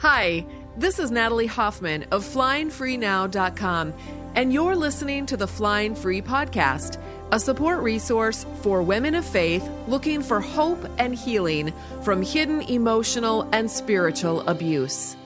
Hi, 0.00 0.46
this 0.78 0.98
is 0.98 1.10
Natalie 1.10 1.44
Hoffman 1.44 2.04
of 2.04 2.24
FlyingFreeNow.com, 2.24 3.92
and 4.34 4.50
you're 4.50 4.74
listening 4.74 5.26
to 5.26 5.36
the 5.36 5.46
Flying 5.46 5.94
Free 5.94 6.22
Podcast, 6.22 6.98
a 7.32 7.38
support 7.38 7.82
resource 7.82 8.46
for 8.62 8.82
women 8.82 9.14
of 9.14 9.26
faith 9.26 9.68
looking 9.88 10.22
for 10.22 10.40
hope 10.40 10.82
and 10.96 11.14
healing 11.14 11.74
from 12.02 12.22
hidden 12.22 12.62
emotional 12.62 13.46
and 13.52 13.70
spiritual 13.70 14.40
abuse. 14.48 15.18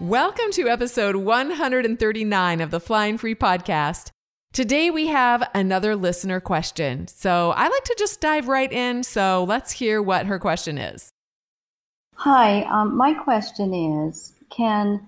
Welcome 0.00 0.50
to 0.52 0.66
episode 0.66 1.16
139 1.16 2.60
of 2.62 2.70
the 2.70 2.80
Flying 2.80 3.18
Free 3.18 3.34
Podcast. 3.34 4.12
Today 4.54 4.88
we 4.88 5.08
have 5.08 5.46
another 5.54 5.94
listener 5.94 6.40
question. 6.40 7.06
So 7.06 7.50
I 7.50 7.68
like 7.68 7.84
to 7.84 7.96
just 7.98 8.22
dive 8.22 8.48
right 8.48 8.72
in. 8.72 9.02
So 9.02 9.44
let's 9.46 9.72
hear 9.72 10.00
what 10.00 10.24
her 10.24 10.38
question 10.38 10.78
is. 10.78 11.12
Hi, 12.20 12.62
um, 12.62 12.96
my 12.96 13.12
question 13.12 13.74
is 13.74 14.32
Can 14.48 15.06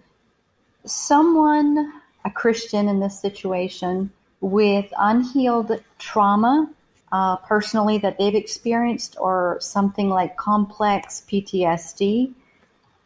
someone, 0.84 1.90
a 2.26 2.30
Christian 2.30 2.86
in 2.86 3.00
this 3.00 3.18
situation, 3.18 4.10
with 4.42 4.92
unhealed 4.98 5.82
trauma 5.98 6.70
uh, 7.10 7.36
personally 7.36 7.96
that 7.98 8.18
they've 8.18 8.34
experienced 8.34 9.16
or 9.18 9.56
something 9.58 10.10
like 10.10 10.36
complex 10.36 11.22
PTSD, 11.26 12.34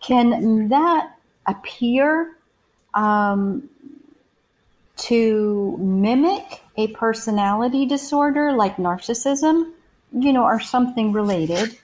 can 0.01 0.69
that 0.69 1.17
appear 1.47 2.37
um, 2.95 3.71
to 4.97 5.77
mimic 5.79 6.61
a 6.77 6.89
personality 6.89 7.87
disorder 7.87 8.53
like 8.53 8.79
narcissism, 8.79 9.71
you 10.13 10.33
know, 10.33 10.43
or 10.43 10.59
something 10.59 11.13
related? 11.13 11.79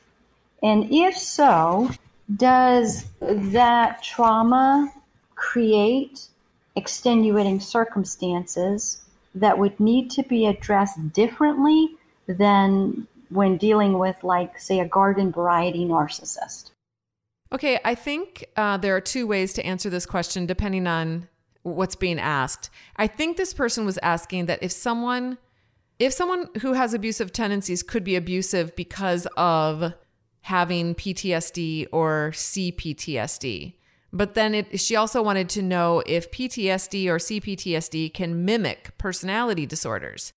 And 0.60 0.92
if 0.92 1.16
so, 1.16 1.90
does 2.36 3.06
that 3.20 4.02
trauma 4.02 4.92
create 5.34 6.28
extenuating 6.76 7.60
circumstances 7.60 9.02
that 9.34 9.58
would 9.58 9.78
need 9.78 10.10
to 10.10 10.22
be 10.22 10.46
addressed 10.46 11.12
differently 11.12 11.90
than 12.26 13.06
when 13.30 13.56
dealing 13.56 13.98
with, 13.98 14.22
like, 14.22 14.58
say, 14.58 14.80
a 14.80 14.86
garden 14.86 15.32
variety 15.32 15.84
narcissist? 15.84 16.70
Okay, 17.52 17.78
I 17.84 17.94
think 17.94 18.44
uh, 18.56 18.76
there 18.76 18.94
are 18.94 19.00
two 19.00 19.26
ways 19.26 19.52
to 19.54 19.64
answer 19.64 19.88
this 19.88 20.06
question 20.06 20.44
depending 20.44 20.86
on 20.86 21.28
what's 21.62 21.96
being 21.96 22.18
asked. 22.18 22.70
I 22.96 23.06
think 23.06 23.36
this 23.36 23.54
person 23.54 23.86
was 23.86 23.98
asking 24.02 24.46
that 24.46 24.62
if 24.62 24.72
someone 24.72 25.38
if 25.98 26.12
someone 26.12 26.48
who 26.60 26.74
has 26.74 26.94
abusive 26.94 27.32
tendencies 27.32 27.82
could 27.82 28.04
be 28.04 28.14
abusive 28.14 28.76
because 28.76 29.26
of 29.36 29.94
having 30.48 30.94
PTSD 30.94 31.86
or 31.92 32.30
CPTSD. 32.32 33.74
But 34.10 34.32
then 34.32 34.54
it, 34.54 34.80
she 34.80 34.96
also 34.96 35.22
wanted 35.22 35.50
to 35.50 35.62
know 35.62 36.02
if 36.06 36.30
PTSD 36.30 37.06
or 37.06 37.18
CPTSD 37.18 38.14
can 38.14 38.46
mimic 38.46 38.96
personality 38.96 39.66
disorders. 39.66 40.32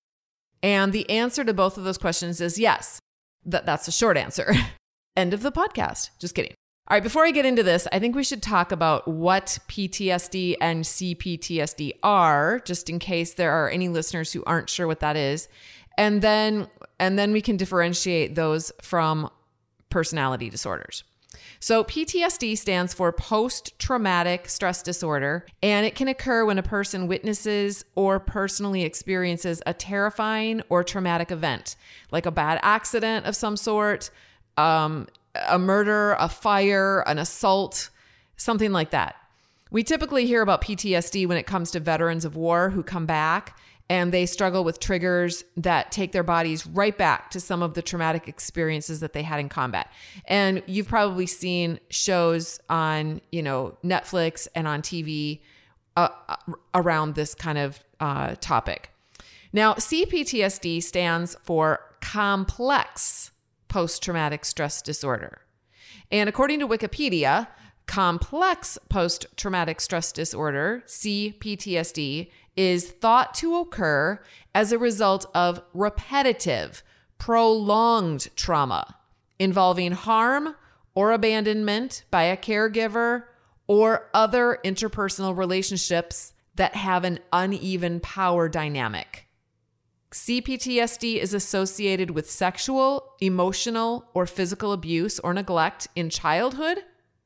And 0.62 0.92
the 0.92 1.08
answer 1.08 1.44
to 1.44 1.54
both 1.54 1.78
of 1.78 1.84
those 1.84 1.96
questions 1.96 2.42
is 2.42 2.58
yes. 2.58 3.00
That, 3.46 3.64
that's 3.64 3.88
a 3.88 3.92
short 3.92 4.18
answer. 4.18 4.52
End 5.16 5.32
of 5.32 5.42
the 5.42 5.50
podcast. 5.50 6.10
Just 6.18 6.34
kidding. 6.34 6.52
All 6.88 6.96
right, 6.96 7.02
before 7.02 7.24
I 7.24 7.30
get 7.30 7.46
into 7.46 7.62
this, 7.62 7.88
I 7.90 7.98
think 7.98 8.14
we 8.14 8.24
should 8.24 8.42
talk 8.42 8.70
about 8.70 9.08
what 9.08 9.58
PTSD 9.68 10.56
and 10.60 10.84
CPTSD 10.84 11.92
are, 12.02 12.60
just 12.66 12.90
in 12.90 12.98
case 12.98 13.32
there 13.32 13.52
are 13.52 13.70
any 13.70 13.88
listeners 13.88 14.32
who 14.32 14.44
aren't 14.44 14.68
sure 14.68 14.86
what 14.86 15.00
that 15.00 15.16
is. 15.16 15.48
And 15.96 16.20
then 16.20 16.68
and 16.98 17.18
then 17.18 17.32
we 17.32 17.40
can 17.40 17.56
differentiate 17.56 18.34
those 18.34 18.72
from 18.82 19.30
personality 19.92 20.50
disorders. 20.50 21.04
So, 21.60 21.84
PTSD 21.84 22.58
stands 22.58 22.92
for 22.92 23.12
post 23.12 23.78
traumatic 23.78 24.48
stress 24.48 24.82
disorder, 24.82 25.46
and 25.62 25.86
it 25.86 25.94
can 25.94 26.08
occur 26.08 26.44
when 26.44 26.58
a 26.58 26.62
person 26.62 27.06
witnesses 27.06 27.84
or 27.94 28.18
personally 28.18 28.82
experiences 28.82 29.62
a 29.64 29.72
terrifying 29.72 30.62
or 30.68 30.82
traumatic 30.82 31.30
event, 31.30 31.76
like 32.10 32.26
a 32.26 32.32
bad 32.32 32.58
accident 32.62 33.26
of 33.26 33.36
some 33.36 33.56
sort, 33.56 34.10
um, 34.56 35.06
a 35.48 35.58
murder, 35.58 36.16
a 36.18 36.28
fire, 36.28 37.04
an 37.06 37.18
assault, 37.18 37.90
something 38.36 38.72
like 38.72 38.90
that. 38.90 39.14
We 39.70 39.82
typically 39.84 40.26
hear 40.26 40.42
about 40.42 40.62
PTSD 40.62 41.26
when 41.26 41.38
it 41.38 41.46
comes 41.46 41.70
to 41.70 41.80
veterans 41.80 42.24
of 42.24 42.36
war 42.36 42.70
who 42.70 42.82
come 42.82 43.06
back 43.06 43.56
and 43.92 44.10
they 44.10 44.24
struggle 44.24 44.64
with 44.64 44.80
triggers 44.80 45.44
that 45.54 45.92
take 45.92 46.12
their 46.12 46.22
bodies 46.22 46.66
right 46.66 46.96
back 46.96 47.30
to 47.30 47.38
some 47.38 47.62
of 47.62 47.74
the 47.74 47.82
traumatic 47.82 48.26
experiences 48.26 49.00
that 49.00 49.12
they 49.12 49.22
had 49.22 49.38
in 49.38 49.50
combat. 49.50 49.92
And 50.24 50.62
you've 50.66 50.88
probably 50.88 51.26
seen 51.26 51.78
shows 51.90 52.58
on, 52.70 53.20
you 53.30 53.42
know, 53.42 53.76
Netflix 53.84 54.48
and 54.54 54.66
on 54.66 54.80
TV 54.80 55.40
uh, 55.98 56.08
uh, 56.26 56.36
around 56.74 57.16
this 57.16 57.34
kind 57.34 57.58
of 57.58 57.84
uh, 58.00 58.34
topic. 58.40 58.88
Now, 59.52 59.74
CPTSD 59.74 60.82
stands 60.82 61.36
for 61.42 61.80
complex 62.00 63.30
post 63.68 64.02
traumatic 64.02 64.46
stress 64.46 64.80
disorder. 64.80 65.42
And 66.10 66.30
according 66.30 66.60
to 66.60 66.66
Wikipedia, 66.66 67.46
complex 67.86 68.78
post 68.88 69.26
traumatic 69.36 69.78
stress 69.78 70.12
disorder, 70.12 70.82
CPTSD, 70.86 72.30
is 72.56 72.90
thought 72.90 73.34
to 73.34 73.56
occur 73.56 74.20
as 74.54 74.72
a 74.72 74.78
result 74.78 75.26
of 75.34 75.62
repetitive, 75.72 76.82
prolonged 77.18 78.28
trauma 78.36 78.96
involving 79.38 79.92
harm 79.92 80.54
or 80.94 81.12
abandonment 81.12 82.04
by 82.10 82.24
a 82.24 82.36
caregiver 82.36 83.24
or 83.66 84.08
other 84.14 84.58
interpersonal 84.64 85.36
relationships 85.36 86.34
that 86.54 86.74
have 86.74 87.04
an 87.04 87.18
uneven 87.32 87.98
power 88.00 88.48
dynamic. 88.48 89.26
CPTSD 90.12 91.16
is 91.16 91.32
associated 91.32 92.10
with 92.10 92.30
sexual, 92.30 93.14
emotional, 93.20 94.04
or 94.12 94.26
physical 94.26 94.72
abuse 94.72 95.18
or 95.20 95.32
neglect 95.32 95.88
in 95.96 96.10
childhood, 96.10 96.80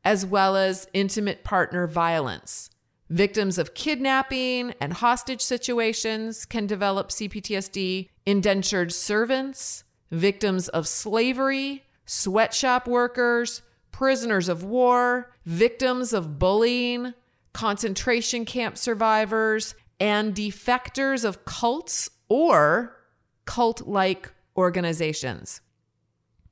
as 0.05 0.25
well 0.25 0.57
as 0.57 0.87
intimate 0.95 1.43
partner 1.43 1.89
violence. 1.89 2.71
Victims 3.09 3.57
of 3.57 3.75
kidnapping 3.75 4.75
and 4.81 4.93
hostage 4.93 5.41
situations 5.41 6.45
can 6.45 6.67
develop 6.67 7.11
CPTSD, 7.11 8.09
indentured 8.25 8.93
servants, 8.93 9.85
victims 10.11 10.69
of 10.69 10.89
slavery, 10.89 11.85
sweatshop 12.05 12.89
workers, 12.89 13.63
prisoners 13.93 14.49
of 14.49 14.65
war, 14.65 15.33
victims 15.45 16.13
of 16.13 16.39
bullying, 16.39 17.15
concentration 17.53 18.45
camp 18.45 18.77
survivors, 18.77 19.75
and 20.01 20.35
defectors 20.35 21.25
of 21.25 21.45
cults 21.45 22.11
or 22.29 22.97
cult 23.45 23.87
like 23.87 24.33
organizations. 24.57 25.61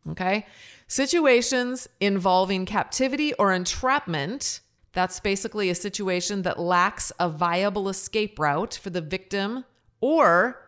Okay? 0.08 0.46
Situations 0.86 1.88
involving 2.00 2.64
captivity 2.64 3.32
or 3.34 3.52
entrapment 3.52 4.60
that's 4.94 5.20
basically 5.20 5.68
a 5.70 5.74
situation 5.74 6.42
that 6.42 6.58
lacks 6.58 7.12
a 7.18 7.28
viable 7.28 7.88
escape 7.88 8.38
route 8.38 8.74
for 8.74 8.90
the 8.90 9.00
victim, 9.00 9.64
or 10.00 10.60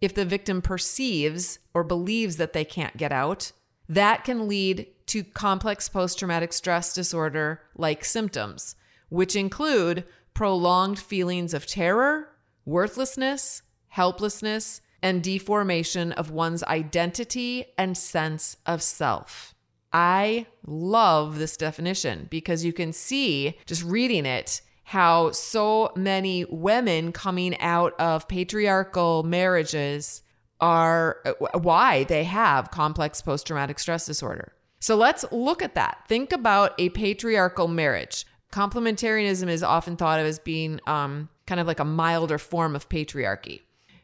if 0.00 0.14
the 0.14 0.24
victim 0.24 0.62
perceives 0.62 1.58
or 1.74 1.84
believes 1.84 2.36
that 2.36 2.52
they 2.52 2.64
can't 2.64 2.96
get 2.96 3.12
out, 3.12 3.52
that 3.88 4.24
can 4.24 4.46
lead 4.48 4.86
to 5.06 5.24
complex 5.24 5.88
post 5.88 6.18
traumatic 6.18 6.52
stress 6.52 6.94
disorder 6.94 7.62
like 7.74 8.04
symptoms, 8.04 8.76
which 9.08 9.34
include 9.34 10.04
prolonged 10.34 10.98
feelings 10.98 11.52
of 11.52 11.66
terror, 11.66 12.28
worthlessness, 12.64 13.62
helplessness, 13.88 14.80
and 15.02 15.22
deformation 15.22 16.12
of 16.12 16.30
one's 16.30 16.62
identity 16.64 17.64
and 17.76 17.96
sense 17.96 18.56
of 18.66 18.82
self. 18.82 19.54
I 19.92 20.46
love 20.66 21.38
this 21.38 21.56
definition 21.56 22.28
because 22.30 22.64
you 22.64 22.72
can 22.72 22.92
see 22.92 23.58
just 23.66 23.82
reading 23.82 24.26
it 24.26 24.62
how 24.84 25.30
so 25.30 25.92
many 25.94 26.44
women 26.46 27.12
coming 27.12 27.58
out 27.60 27.94
of 28.00 28.26
patriarchal 28.26 29.22
marriages 29.22 30.22
are 30.60 31.18
uh, 31.24 31.58
why 31.58 32.04
they 32.04 32.24
have 32.24 32.70
complex 32.70 33.22
post 33.22 33.46
traumatic 33.46 33.78
stress 33.78 34.06
disorder. 34.06 34.52
So 34.80 34.96
let's 34.96 35.24
look 35.30 35.62
at 35.62 35.74
that. 35.74 36.04
Think 36.08 36.32
about 36.32 36.74
a 36.78 36.88
patriarchal 36.90 37.68
marriage. 37.68 38.26
Complementarianism 38.52 39.48
is 39.48 39.62
often 39.62 39.96
thought 39.96 40.18
of 40.18 40.26
as 40.26 40.38
being 40.38 40.80
um, 40.86 41.28
kind 41.46 41.60
of 41.60 41.66
like 41.66 41.80
a 41.80 41.84
milder 41.84 42.38
form 42.38 42.74
of 42.74 42.88
patriarchy. 42.88 43.60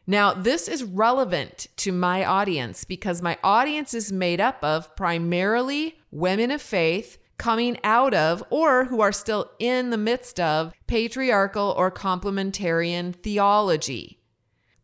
Now, 0.09 0.33
this 0.33 0.69
is 0.69 0.85
relevant 0.85 1.67
to 1.77 1.91
my 1.91 2.23
audience 2.23 2.85
because 2.85 3.21
my 3.21 3.37
audience 3.43 3.93
is 3.93 4.09
made 4.09 4.39
up 4.39 4.63
of 4.63 4.95
primarily 4.95 5.99
women 6.11 6.49
of 6.49 6.61
faith 6.61 7.17
coming 7.37 7.77
out 7.83 8.13
of 8.13 8.41
or 8.49 8.85
who 8.85 9.01
are 9.01 9.11
still 9.11 9.51
in 9.59 9.89
the 9.89 9.97
midst 9.97 10.39
of 10.39 10.73
patriarchal 10.87 11.75
or 11.77 11.91
complementarian 11.91 13.15
theology. 13.15 14.19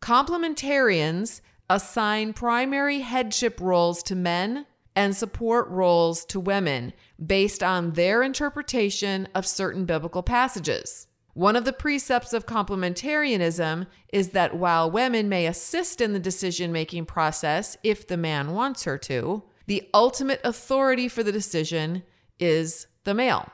Complementarians 0.02 1.40
assign 1.70 2.34
primary 2.34 3.00
headship 3.00 3.62
roles 3.62 4.04
to 4.04 4.16
men 4.16 4.66
and 4.94 5.16
support 5.16 5.70
roles 5.70 6.26
to 6.26 6.40
women 6.40 6.92
based 7.26 7.64
on 7.64 7.92
their 7.92 8.22
interpretation 8.22 9.30
of 9.34 9.48
certain 9.48 9.86
biblical 9.86 10.22
passages. 10.22 11.08
One 11.34 11.56
of 11.56 11.66
the 11.66 11.74
precepts 11.74 12.32
of 12.32 12.46
complementarianism 12.46 13.88
is 14.10 14.30
that 14.30 14.56
while 14.56 14.90
women 14.90 15.30
may 15.30 15.48
assist 15.48 16.00
in 16.00 16.14
the 16.14 16.20
decision 16.20 16.72
making 16.72 17.06
process 17.06 17.76
if 17.84 18.08
the 18.08 18.18
man 18.18 18.52
wants 18.52 18.84
her 18.84 19.00
to, 19.00 19.44
the 19.66 19.90
ultimate 19.94 20.42
authority 20.44 21.08
for 21.08 21.24
the 21.24 21.32
decision 21.32 22.04
is 22.40 22.86
the 23.04 23.16
male. 23.16 23.50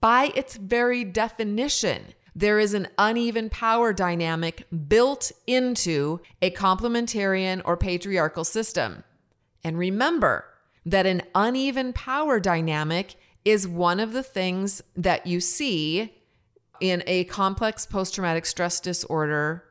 By 0.00 0.30
its 0.34 0.56
very 0.56 1.04
definition, 1.04 2.14
there 2.34 2.58
is 2.58 2.74
an 2.74 2.88
uneven 2.98 3.48
power 3.48 3.92
dynamic 3.92 4.66
built 4.88 5.32
into 5.46 6.20
a 6.42 6.50
complementarian 6.50 7.62
or 7.64 7.76
patriarchal 7.76 8.44
system. 8.44 9.04
And 9.64 9.78
remember 9.78 10.44
that 10.84 11.06
an 11.06 11.22
uneven 11.34 11.92
power 11.92 12.40
dynamic 12.40 13.16
is 13.44 13.66
one 13.66 14.00
of 14.00 14.12
the 14.12 14.22
things 14.22 14.82
that 14.96 15.26
you 15.26 15.40
see 15.40 16.19
in 16.80 17.02
a 17.06 17.24
complex 17.24 17.86
post 17.86 18.14
traumatic 18.14 18.46
stress 18.46 18.80
disorder 18.80 19.64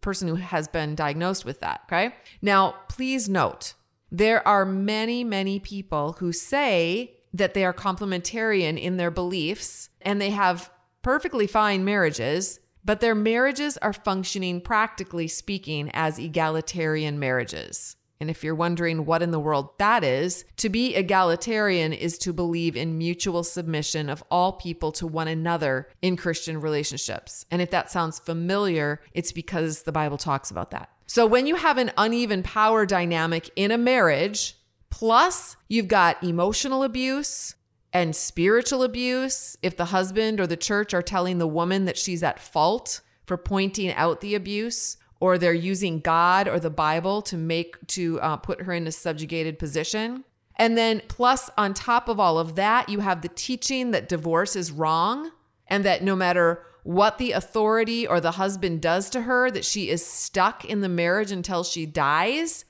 person 0.00 0.28
who 0.28 0.36
has 0.36 0.68
been 0.68 0.94
diagnosed 0.94 1.44
with 1.44 1.60
that. 1.60 1.80
Okay. 1.86 2.14
Now, 2.42 2.74
please 2.88 3.28
note 3.28 3.74
there 4.12 4.46
are 4.46 4.64
many, 4.64 5.24
many 5.24 5.58
people 5.58 6.16
who 6.18 6.32
say 6.32 7.16
that 7.32 7.54
they 7.54 7.64
are 7.64 7.72
complementarian 7.72 8.78
in 8.78 8.96
their 8.96 9.10
beliefs 9.10 9.88
and 10.02 10.20
they 10.20 10.30
have 10.30 10.70
perfectly 11.02 11.46
fine 11.46 11.84
marriages, 11.84 12.60
but 12.84 13.00
their 13.00 13.14
marriages 13.14 13.76
are 13.78 13.92
functioning, 13.92 14.60
practically 14.60 15.26
speaking, 15.26 15.90
as 15.92 16.18
egalitarian 16.18 17.18
marriages. 17.18 17.96
And 18.20 18.30
if 18.30 18.44
you're 18.44 18.54
wondering 18.54 19.04
what 19.04 19.22
in 19.22 19.30
the 19.32 19.40
world 19.40 19.70
that 19.78 20.04
is, 20.04 20.44
to 20.58 20.68
be 20.68 20.94
egalitarian 20.94 21.92
is 21.92 22.16
to 22.18 22.32
believe 22.32 22.76
in 22.76 22.96
mutual 22.96 23.44
submission 23.44 24.08
of 24.08 24.22
all 24.30 24.52
people 24.52 24.92
to 24.92 25.06
one 25.06 25.28
another 25.28 25.88
in 26.00 26.16
Christian 26.16 26.60
relationships. 26.60 27.44
And 27.50 27.60
if 27.60 27.70
that 27.70 27.90
sounds 27.90 28.18
familiar, 28.18 29.00
it's 29.12 29.32
because 29.32 29.82
the 29.82 29.92
Bible 29.92 30.18
talks 30.18 30.50
about 30.50 30.70
that. 30.70 30.90
So 31.06 31.26
when 31.26 31.46
you 31.46 31.56
have 31.56 31.76
an 31.76 31.92
uneven 31.98 32.42
power 32.42 32.86
dynamic 32.86 33.50
in 33.56 33.70
a 33.70 33.78
marriage, 33.78 34.56
plus 34.90 35.56
you've 35.68 35.88
got 35.88 36.22
emotional 36.22 36.82
abuse, 36.82 37.54
and 37.94 38.16
spiritual 38.16 38.82
abuse, 38.82 39.56
if 39.62 39.76
the 39.76 39.86
husband 39.86 40.40
or 40.40 40.48
the 40.48 40.56
church 40.56 40.92
are 40.92 41.00
telling 41.00 41.38
the 41.38 41.46
woman 41.46 41.84
that 41.84 41.96
she's 41.96 42.24
at 42.24 42.40
fault 42.40 43.00
for 43.24 43.36
pointing 43.36 43.92
out 43.92 44.20
the 44.20 44.34
abuse, 44.34 44.96
or 45.20 45.38
they're 45.38 45.52
using 45.52 46.00
God 46.00 46.48
or 46.48 46.58
the 46.58 46.70
Bible 46.70 47.22
to 47.22 47.36
make 47.36 47.76
to 47.88 48.20
uh, 48.20 48.36
put 48.36 48.62
her 48.62 48.72
in 48.72 48.86
a 48.86 48.92
subjugated 48.92 49.58
position. 49.58 50.24
And 50.56 50.78
then 50.78 51.02
plus 51.08 51.50
on 51.58 51.74
top 51.74 52.08
of 52.08 52.20
all 52.20 52.38
of 52.38 52.54
that, 52.56 52.88
you 52.88 53.00
have 53.00 53.22
the 53.22 53.28
teaching 53.28 53.90
that 53.90 54.08
divorce 54.08 54.54
is 54.54 54.70
wrong 54.70 55.32
and 55.66 55.84
that 55.84 56.02
no 56.02 56.14
matter 56.14 56.64
what 56.84 57.18
the 57.18 57.32
authority 57.32 58.06
or 58.06 58.20
the 58.20 58.32
husband 58.32 58.80
does 58.82 59.08
to 59.10 59.22
her 59.22 59.50
that 59.50 59.64
she 59.64 59.88
is 59.88 60.04
stuck 60.04 60.64
in 60.64 60.80
the 60.80 60.88
marriage 60.88 61.32
until 61.32 61.64
she 61.64 61.86
dies. 61.86 62.64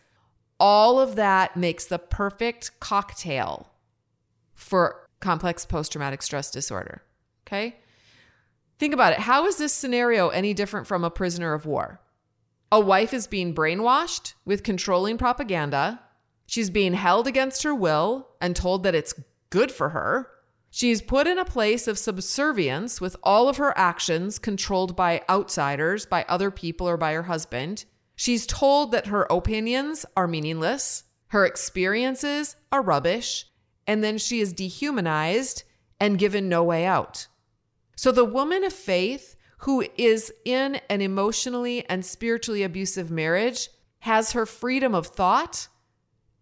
All 0.59 1.01
of 1.01 1.17
that 1.17 1.57
makes 1.57 1.85
the 1.85 1.99
perfect 1.99 2.79
cocktail 2.79 3.71
for 4.55 5.09
complex 5.21 5.67
post 5.67 5.93
traumatic 5.93 6.23
stress 6.23 6.51
disorder. 6.51 7.03
Okay? 7.47 7.77
Think 8.79 8.95
about 8.95 9.13
it. 9.13 9.21
How 9.21 9.47
is 9.47 9.57
this 9.57 9.73
scenario 9.73 10.29
any 10.29 10.55
different 10.55 10.87
from 10.87 11.05
a 11.05 11.11
prisoner 11.11 11.53
of 11.53 11.67
war? 11.67 12.01
A 12.75 12.81
wife 12.81 13.15
is 13.15 13.29
being 13.29 13.55
brainwashed 13.55 14.35
with 14.45 14.65
controlling 14.65 15.17
propaganda. 15.17 16.01
She's 16.45 16.71
being 16.71 16.95
held 16.95 17.29
against 17.29 17.63
her 17.63 17.73
will 17.73 18.31
and 18.41 18.57
told 18.57 18.83
that 18.83 18.97
it's 18.97 19.15
good 19.51 19.71
for 19.71 19.91
her. 19.91 20.29
She's 20.71 21.01
put 21.01 21.29
in 21.29 21.39
a 21.39 21.45
place 21.45 21.87
of 21.87 22.01
subservience 22.01 23.01
with 23.01 23.15
all 23.23 23.49
of 23.49 23.59
her 23.59 23.79
actions 23.79 24.41
controlled 24.41 24.97
by 24.97 25.23
outsiders, 25.31 26.05
by 26.05 26.25
other 26.29 26.51
people, 26.51 26.89
or 26.89 26.97
by 26.97 27.13
her 27.13 27.23
husband. 27.23 27.85
She's 28.17 28.45
told 28.45 28.91
that 28.91 29.07
her 29.07 29.29
opinions 29.31 30.05
are 30.17 30.27
meaningless, 30.27 31.05
her 31.29 31.47
experiences 31.47 32.57
are 32.73 32.83
rubbish, 32.83 33.47
and 33.87 34.03
then 34.03 34.19
she 34.19 34.41
is 34.41 34.53
dehumanized 34.53 35.63
and 36.01 36.19
given 36.19 36.49
no 36.49 36.65
way 36.65 36.87
out. 36.87 37.29
So 37.95 38.11
the 38.11 38.25
woman 38.25 38.65
of 38.65 38.73
faith 38.73 39.34
who 39.65 39.83
is 39.97 40.31
in 40.45 40.79
an 40.91 41.01
emotionally 41.01 41.89
and 41.89 42.05
spiritually 42.05 42.63
abusive 42.63 43.11
marriage 43.11 43.71
has 44.01 44.33
her 44.33 44.45
freedom 44.45 44.95
of 44.95 45.07
thought, 45.07 45.69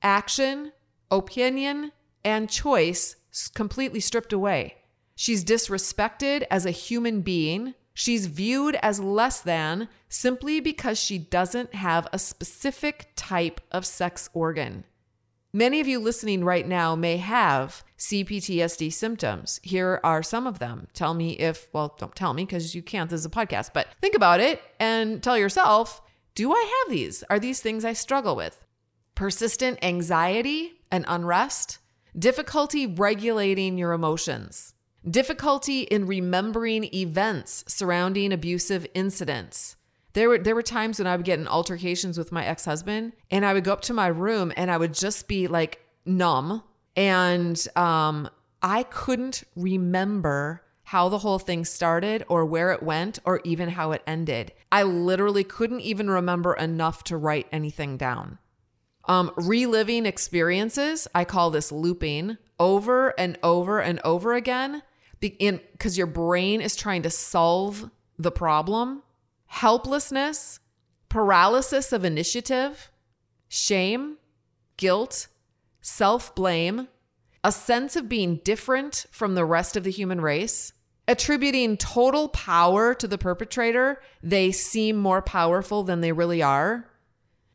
action, 0.02 0.72
opinion, 1.08 1.92
and 2.24 2.50
choice 2.50 3.14
completely 3.54 4.00
stripped 4.00 4.32
away. 4.32 4.74
She's 5.14 5.44
disrespected 5.44 6.42
as 6.50 6.66
a 6.66 6.72
human 6.72 7.20
being. 7.20 7.74
She's 7.94 8.26
viewed 8.26 8.74
as 8.82 8.98
less 8.98 9.40
than 9.40 9.88
simply 10.08 10.58
because 10.58 10.98
she 10.98 11.18
doesn't 11.18 11.76
have 11.76 12.08
a 12.12 12.18
specific 12.18 13.10
type 13.14 13.60
of 13.70 13.86
sex 13.86 14.30
organ. 14.34 14.82
Many 15.54 15.81
of 15.81 15.88
you 15.88 16.00
listening 16.00 16.44
right 16.44 16.66
now 16.66 16.96
may 16.96 17.19
have 17.19 17.84
CPTSD 17.99 18.90
symptoms. 18.90 19.60
Here 19.62 20.00
are 20.02 20.22
some 20.22 20.46
of 20.46 20.60
them. 20.60 20.88
Tell 20.94 21.12
me 21.12 21.32
if, 21.32 21.69
well, 21.75 21.94
don't 21.99 22.16
tell 22.16 22.32
me 22.32 22.46
because 22.46 22.75
you 22.75 22.82
can't. 22.82 23.10
This 23.10 23.20
is 23.20 23.26
a 23.26 23.31
podcast, 23.31 23.75
but 23.75 23.88
think 24.00 24.14
about 24.14 24.40
it 24.40 24.62
and 24.81 25.22
tell 25.22 25.37
yourself 25.37 26.00
do 26.34 26.50
I 26.50 26.82
have 26.87 26.90
these? 26.90 27.22
Are 27.28 27.38
these 27.38 27.60
things 27.60 27.84
I 27.84 27.93
struggle 27.93 28.34
with? 28.34 28.64
Persistent 29.14 29.78
anxiety 29.82 30.72
and 30.90 31.04
unrest, 31.06 31.76
difficulty 32.19 32.87
regulating 32.87 33.76
your 33.76 33.93
emotions, 33.93 34.72
difficulty 35.06 35.82
in 35.82 36.06
remembering 36.06 36.84
events 36.94 37.62
surrounding 37.69 38.32
abusive 38.32 38.87
incidents 38.94 39.76
there 40.14 40.29
were 40.29 40.38
there 40.38 40.55
were 40.55 40.62
times 40.62 40.99
when 40.99 41.06
I 41.06 41.17
would 41.17 41.25
get 41.25 41.38
in 41.38 41.49
altercations 41.49 42.19
with 42.19 42.32
my 42.32 42.44
ex-husband 42.44 43.12
and 43.31 43.44
I 43.44 43.53
would 43.53 43.64
go 43.64 43.73
up 43.73 43.82
to 43.82 43.94
my 43.94 44.09
room 44.09 44.53
and 44.56 44.70
I 44.70 44.76
would 44.76 44.94
just 44.94 45.29
be 45.29 45.47
like 45.47 45.85
numb 46.05 46.62
and 46.97 47.67
um 47.76 48.29
I 48.62 48.85
couldn't 48.85 49.43
remember 49.56 50.62
how 50.85 51.09
the 51.09 51.19
whole 51.19 51.38
thing 51.38 51.64
started 51.64 52.25
or 52.29 52.44
where 52.44 52.70
it 52.73 52.82
went 52.82 53.19
or 53.25 53.41
even 53.44 53.70
how 53.70 53.93
it 53.93 54.03
ended. 54.06 54.53
I 54.70 54.82
literally 54.82 55.43
couldn't 55.43 55.81
even 55.81 56.11
remember 56.11 56.55
enough 56.55 57.03
to 57.05 57.17
write 57.17 57.47
anything 57.50 57.97
down. 57.97 58.38
Um, 59.06 59.32
reliving 59.37 60.06
experiences, 60.06 61.09
I 61.14 61.25
call 61.25 61.50
this 61.50 61.73
looping 61.73 62.37
over 62.61 63.19
and 63.19 63.38
over 63.43 63.81
and 63.81 64.00
over 64.05 64.35
again 64.35 64.82
because 65.19 65.97
your 65.97 66.06
brain 66.06 66.61
is 66.61 66.76
trying 66.76 67.03
to 67.03 67.11
solve 67.11 67.90
the 68.19 68.31
problem 68.31 69.02
helplessness, 69.52 70.61
paralysis 71.11 71.92
of 71.92 72.06
initiative, 72.06 72.90
shame, 73.49 74.16
guilt, 74.78 75.28
self 75.82 76.35
blame, 76.35 76.88
a 77.44 77.52
sense 77.52 77.94
of 77.94 78.09
being 78.09 78.37
different 78.44 79.04
from 79.11 79.35
the 79.35 79.44
rest 79.44 79.76
of 79.76 79.85
the 79.85 79.90
human 79.90 80.23
race, 80.23 80.73
attributing 81.06 81.76
total 81.76 82.28
power 82.28 82.94
to 82.94 83.06
the 83.06 83.18
perpetrator. 83.18 84.00
They 84.23 84.52
seem 84.52 84.97
more 84.97 85.21
powerful 85.21 85.82
than 85.82 86.00
they 86.00 86.12
really 86.12 86.42
are. 86.42 86.88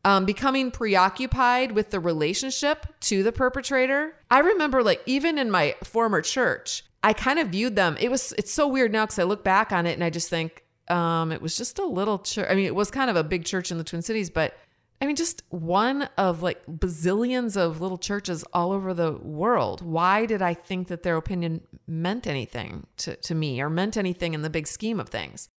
Um, 0.05 0.23
becoming 0.23 0.69
preoccupied 0.69 1.71
with 1.71 1.89
the 1.89 1.99
relationship 1.99 2.85
to 3.01 3.23
the 3.23 3.31
perpetrator. 3.31 4.13
I 4.29 4.39
remember, 4.39 4.83
like, 4.83 5.01
even 5.07 5.39
in 5.39 5.49
my 5.49 5.75
former 5.83 6.21
church, 6.21 6.83
I 7.03 7.13
kind 7.13 7.39
of 7.39 7.49
viewed 7.49 7.75
them. 7.75 7.97
It 7.99 8.11
was, 8.11 8.33
it's 8.37 8.53
so 8.53 8.67
weird 8.67 8.91
now 8.91 9.05
because 9.05 9.19
I 9.19 9.23
look 9.23 9.43
back 9.43 9.71
on 9.71 9.87
it 9.87 9.93
and 9.93 10.03
I 10.03 10.11
just 10.11 10.29
think, 10.29 10.63
um, 10.89 11.31
it 11.31 11.41
was 11.41 11.57
just 11.57 11.79
a 11.79 11.85
little 11.85 12.19
church. 12.19 12.47
I 12.49 12.55
mean, 12.55 12.65
it 12.65 12.75
was 12.75 12.91
kind 12.91 13.09
of 13.09 13.15
a 13.15 13.23
big 13.23 13.45
church 13.45 13.71
in 13.71 13.77
the 13.77 13.83
Twin 13.83 14.01
Cities, 14.01 14.29
but 14.29 14.57
I 14.99 15.05
mean, 15.05 15.15
just 15.15 15.43
one 15.49 16.09
of 16.17 16.41
like 16.41 16.65
bazillions 16.65 17.55
of 17.55 17.81
little 17.81 17.97
churches 17.97 18.43
all 18.51 18.71
over 18.71 18.93
the 18.93 19.13
world. 19.13 19.81
Why 19.81 20.25
did 20.25 20.41
I 20.41 20.53
think 20.55 20.87
that 20.87 21.03
their 21.03 21.17
opinion 21.17 21.61
meant 21.85 22.25
anything 22.25 22.87
to, 22.97 23.15
to 23.15 23.35
me 23.35 23.61
or 23.61 23.69
meant 23.69 23.95
anything 23.95 24.33
in 24.33 24.41
the 24.41 24.49
big 24.49 24.67
scheme 24.67 24.99
of 24.99 25.09
things? 25.09 25.49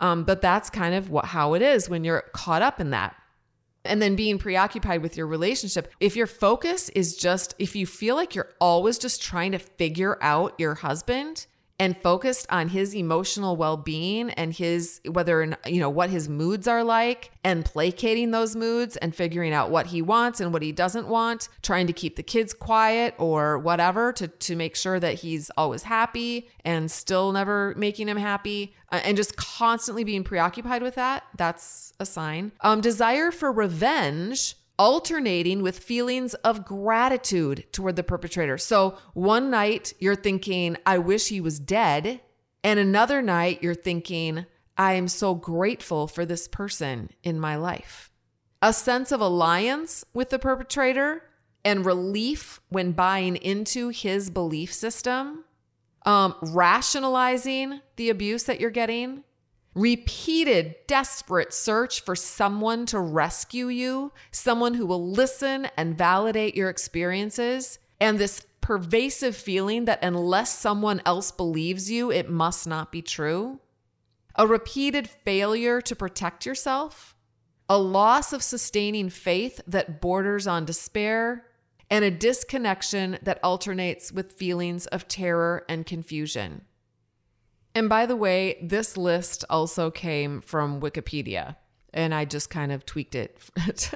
Um, 0.00 0.24
but 0.24 0.40
that's 0.40 0.70
kind 0.70 0.94
of 0.94 1.10
what 1.10 1.26
how 1.26 1.54
it 1.54 1.62
is 1.62 1.88
when 1.88 2.04
you're 2.04 2.24
caught 2.32 2.62
up 2.62 2.80
in 2.80 2.90
that. 2.90 3.16
And 3.84 4.00
then 4.00 4.16
being 4.16 4.38
preoccupied 4.38 5.02
with 5.02 5.16
your 5.16 5.26
relationship. 5.26 5.92
If 6.00 6.16
your 6.16 6.26
focus 6.26 6.88
is 6.90 7.16
just, 7.16 7.54
if 7.58 7.76
you 7.76 7.86
feel 7.86 8.14
like 8.14 8.34
you're 8.34 8.52
always 8.58 8.96
just 8.96 9.22
trying 9.22 9.52
to 9.52 9.58
figure 9.58 10.16
out 10.22 10.54
your 10.58 10.74
husband, 10.74 11.46
and 11.78 11.96
focused 12.02 12.46
on 12.50 12.68
his 12.68 12.94
emotional 12.94 13.56
well-being 13.56 14.30
and 14.30 14.54
his 14.54 15.00
whether 15.10 15.56
you 15.66 15.80
know 15.80 15.90
what 15.90 16.08
his 16.10 16.28
moods 16.28 16.68
are 16.68 16.84
like 16.84 17.32
and 17.42 17.64
placating 17.64 18.30
those 18.30 18.54
moods 18.54 18.96
and 18.98 19.14
figuring 19.14 19.52
out 19.52 19.70
what 19.70 19.88
he 19.88 20.00
wants 20.00 20.40
and 20.40 20.52
what 20.52 20.62
he 20.62 20.70
doesn't 20.70 21.08
want 21.08 21.48
trying 21.62 21.86
to 21.86 21.92
keep 21.92 22.16
the 22.16 22.22
kids 22.22 22.54
quiet 22.54 23.14
or 23.18 23.58
whatever 23.58 24.12
to 24.12 24.28
to 24.28 24.54
make 24.54 24.76
sure 24.76 25.00
that 25.00 25.14
he's 25.14 25.50
always 25.56 25.82
happy 25.82 26.48
and 26.64 26.90
still 26.90 27.32
never 27.32 27.74
making 27.76 28.08
him 28.08 28.16
happy 28.16 28.74
uh, 28.92 29.00
and 29.04 29.16
just 29.16 29.36
constantly 29.36 30.04
being 30.04 30.22
preoccupied 30.22 30.82
with 30.82 30.94
that 30.94 31.24
that's 31.36 31.92
a 31.98 32.06
sign. 32.06 32.52
Um 32.60 32.80
desire 32.80 33.30
for 33.30 33.50
revenge 33.50 34.56
alternating 34.78 35.62
with 35.62 35.78
feelings 35.78 36.34
of 36.34 36.64
gratitude 36.64 37.64
toward 37.72 37.96
the 37.96 38.02
perpetrator. 38.02 38.58
So 38.58 38.98
one 39.12 39.50
night 39.50 39.94
you're 39.98 40.16
thinking, 40.16 40.76
I 40.84 40.98
wish 40.98 41.28
he 41.28 41.40
was 41.40 41.58
dead. 41.58 42.20
And 42.62 42.78
another 42.78 43.22
night 43.22 43.62
you're 43.62 43.74
thinking, 43.74 44.46
I 44.76 44.94
am 44.94 45.08
so 45.08 45.34
grateful 45.34 46.06
for 46.08 46.26
this 46.26 46.48
person 46.48 47.10
in 47.22 47.38
my 47.38 47.56
life. 47.56 48.10
A 48.60 48.72
sense 48.72 49.12
of 49.12 49.20
alliance 49.20 50.04
with 50.12 50.30
the 50.30 50.38
perpetrator 50.38 51.22
and 51.64 51.86
relief 51.86 52.60
when 52.68 52.92
buying 52.92 53.36
into 53.36 53.88
his 53.88 54.30
belief 54.30 54.72
system, 54.72 55.44
um, 56.04 56.34
rationalizing 56.42 57.80
the 57.96 58.10
abuse 58.10 58.44
that 58.44 58.60
you're 58.60 58.70
getting, 58.70 59.24
repeated 59.74 60.76
desperate 60.86 61.52
search 61.52 62.00
for 62.02 62.14
someone 62.14 62.86
to 62.86 62.98
rescue 63.00 63.68
you, 63.68 64.12
someone 64.30 64.74
who 64.74 64.86
will 64.86 65.10
listen 65.10 65.68
and 65.76 65.98
validate 65.98 66.54
your 66.54 66.68
experiences, 66.68 67.78
and 68.00 68.18
this 68.18 68.46
pervasive 68.60 69.36
feeling 69.36 69.84
that 69.84 70.02
unless 70.02 70.58
someone 70.58 71.02
else 71.04 71.30
believes 71.30 71.90
you, 71.90 72.10
it 72.10 72.30
must 72.30 72.66
not 72.66 72.90
be 72.90 73.02
true. 73.02 73.60
A 74.36 74.46
repeated 74.46 75.08
failure 75.08 75.80
to 75.82 75.94
protect 75.94 76.46
yourself, 76.46 77.14
a 77.68 77.78
loss 77.78 78.32
of 78.32 78.42
sustaining 78.42 79.10
faith 79.10 79.60
that 79.66 80.00
borders 80.00 80.46
on 80.46 80.64
despair, 80.64 81.46
and 81.90 82.04
a 82.04 82.10
disconnection 82.10 83.18
that 83.22 83.42
alternates 83.44 84.10
with 84.10 84.32
feelings 84.32 84.86
of 84.86 85.06
terror 85.06 85.64
and 85.68 85.84
confusion. 85.86 86.62
And 87.74 87.88
by 87.88 88.06
the 88.06 88.16
way, 88.16 88.58
this 88.62 88.96
list 88.96 89.44
also 89.50 89.90
came 89.90 90.40
from 90.40 90.80
Wikipedia, 90.80 91.56
and 91.92 92.14
I 92.14 92.24
just 92.24 92.48
kind 92.48 92.70
of 92.70 92.86
tweaked 92.86 93.16
it. 93.16 93.36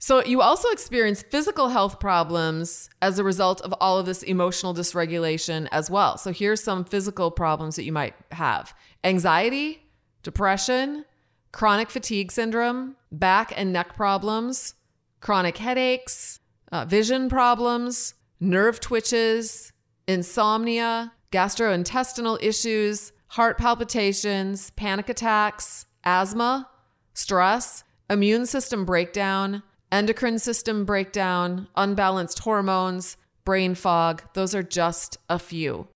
so, 0.00 0.24
you 0.24 0.40
also 0.40 0.68
experience 0.70 1.22
physical 1.22 1.68
health 1.68 2.00
problems 2.00 2.90
as 3.00 3.18
a 3.18 3.24
result 3.24 3.60
of 3.60 3.72
all 3.80 3.98
of 3.98 4.06
this 4.06 4.24
emotional 4.24 4.74
dysregulation 4.74 5.68
as 5.70 5.88
well. 5.88 6.18
So, 6.18 6.32
here's 6.32 6.62
some 6.62 6.84
physical 6.84 7.30
problems 7.30 7.76
that 7.76 7.84
you 7.84 7.92
might 7.92 8.14
have 8.32 8.74
anxiety, 9.04 9.84
depression, 10.24 11.04
chronic 11.52 11.90
fatigue 11.90 12.32
syndrome, 12.32 12.96
back 13.12 13.52
and 13.56 13.72
neck 13.72 13.94
problems, 13.94 14.74
chronic 15.20 15.58
headaches, 15.58 16.40
uh, 16.72 16.84
vision 16.84 17.28
problems, 17.28 18.14
nerve 18.40 18.80
twitches, 18.80 19.72
insomnia, 20.08 21.12
gastrointestinal 21.34 22.40
issues, 22.40 23.10
heart 23.26 23.58
palpitations, 23.58 24.70
panic 24.70 25.08
attacks, 25.08 25.84
asthma, 26.04 26.70
stress, 27.12 27.82
immune 28.08 28.46
system 28.46 28.84
breakdown, 28.84 29.64
endocrine 29.90 30.38
system 30.38 30.84
breakdown, 30.84 31.66
unbalanced 31.74 32.38
hormones, 32.38 33.16
brain 33.44 33.74
fog. 33.74 34.22
Those 34.34 34.54
are 34.54 34.62
just 34.62 35.18
a 35.28 35.40
few. 35.40 35.88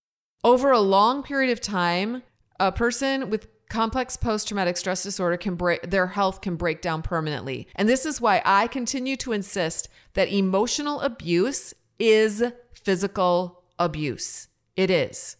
Over 0.42 0.72
a 0.72 0.80
long 0.80 1.22
period 1.22 1.52
of 1.52 1.60
time, 1.60 2.24
a 2.58 2.72
person 2.72 3.30
with 3.30 3.46
complex 3.68 4.16
post-traumatic 4.16 4.76
stress 4.76 5.04
disorder 5.04 5.36
can 5.36 5.54
break 5.54 5.88
their 5.88 6.08
health 6.08 6.40
can 6.40 6.56
break 6.56 6.80
down 6.80 7.02
permanently. 7.02 7.68
And 7.76 7.88
this 7.88 8.04
is 8.04 8.20
why 8.20 8.42
I 8.44 8.66
continue 8.66 9.14
to 9.18 9.32
insist 9.32 9.88
that 10.14 10.32
emotional 10.32 11.00
abuse 11.00 11.74
is 12.00 12.42
physical 12.72 13.62
abuse. 13.78 14.48
It 14.78 14.90
is. 14.90 15.36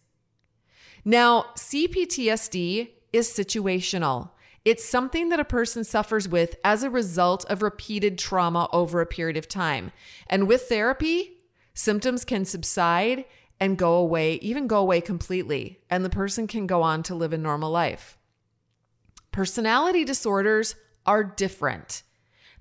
Now, 1.05 1.47
CPTSD 1.57 2.89
is 3.13 3.29
situational. 3.29 4.31
It's 4.65 4.85
something 4.85 5.29
that 5.29 5.39
a 5.39 5.45
person 5.45 5.85
suffers 5.85 6.29
with 6.29 6.57
as 6.65 6.83
a 6.83 6.91
result 6.91 7.45
of 7.49 7.63
repeated 7.63 8.19
trauma 8.19 8.69
over 8.73 9.01
a 9.01 9.07
period 9.07 9.37
of 9.37 9.47
time. 9.47 9.93
And 10.27 10.49
with 10.49 10.63
therapy, 10.63 11.39
symptoms 11.73 12.25
can 12.25 12.45
subside 12.45 13.27
and 13.61 13.79
go 13.79 13.95
away, 13.95 14.35
even 14.43 14.67
go 14.67 14.79
away 14.79 15.01
completely, 15.01 15.79
and 15.89 16.05
the 16.05 16.11
person 16.11 16.49
can 16.49 16.67
go 16.67 16.83
on 16.83 17.05
to 17.05 17.15
live 17.15 17.33
a 17.33 17.39
normal 17.39 17.71
life. 17.71 18.19
Personality 19.31 20.05
disorders 20.05 20.75
are 21.07 21.23
different. 21.23 22.03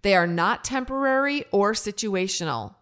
They 0.03 0.15
are 0.15 0.27
not 0.27 0.63
temporary 0.63 1.46
or 1.51 1.74
situational. 1.74 2.75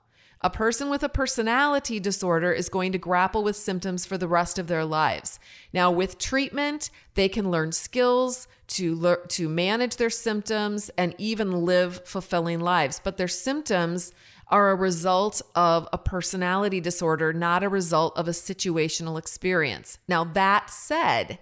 A 0.45 0.49
person 0.51 0.91
with 0.91 1.01
a 1.01 1.09
personality 1.09 1.99
disorder 1.99 2.51
is 2.51 2.69
going 2.69 2.91
to 2.91 2.99
grapple 2.99 3.43
with 3.43 3.55
symptoms 3.55 4.05
for 4.05 4.15
the 4.15 4.27
rest 4.27 4.59
of 4.59 4.67
their 4.67 4.85
lives. 4.85 5.39
Now, 5.73 5.89
with 5.89 6.19
treatment, 6.19 6.91
they 7.15 7.27
can 7.27 7.49
learn 7.49 7.71
skills 7.71 8.47
to 8.67 9.17
to 9.29 9.49
manage 9.49 9.95
their 9.95 10.11
symptoms 10.11 10.91
and 10.99 11.15
even 11.17 11.65
live 11.65 12.05
fulfilling 12.05 12.59
lives. 12.59 13.01
But 13.03 13.17
their 13.17 13.27
symptoms 13.27 14.11
are 14.49 14.69
a 14.69 14.75
result 14.75 15.41
of 15.55 15.87
a 15.91 15.97
personality 15.97 16.79
disorder, 16.79 17.33
not 17.33 17.63
a 17.63 17.67
result 17.67 18.15
of 18.15 18.27
a 18.27 18.31
situational 18.31 19.17
experience. 19.17 19.97
Now, 20.07 20.25
that 20.25 20.69
said, 20.69 21.39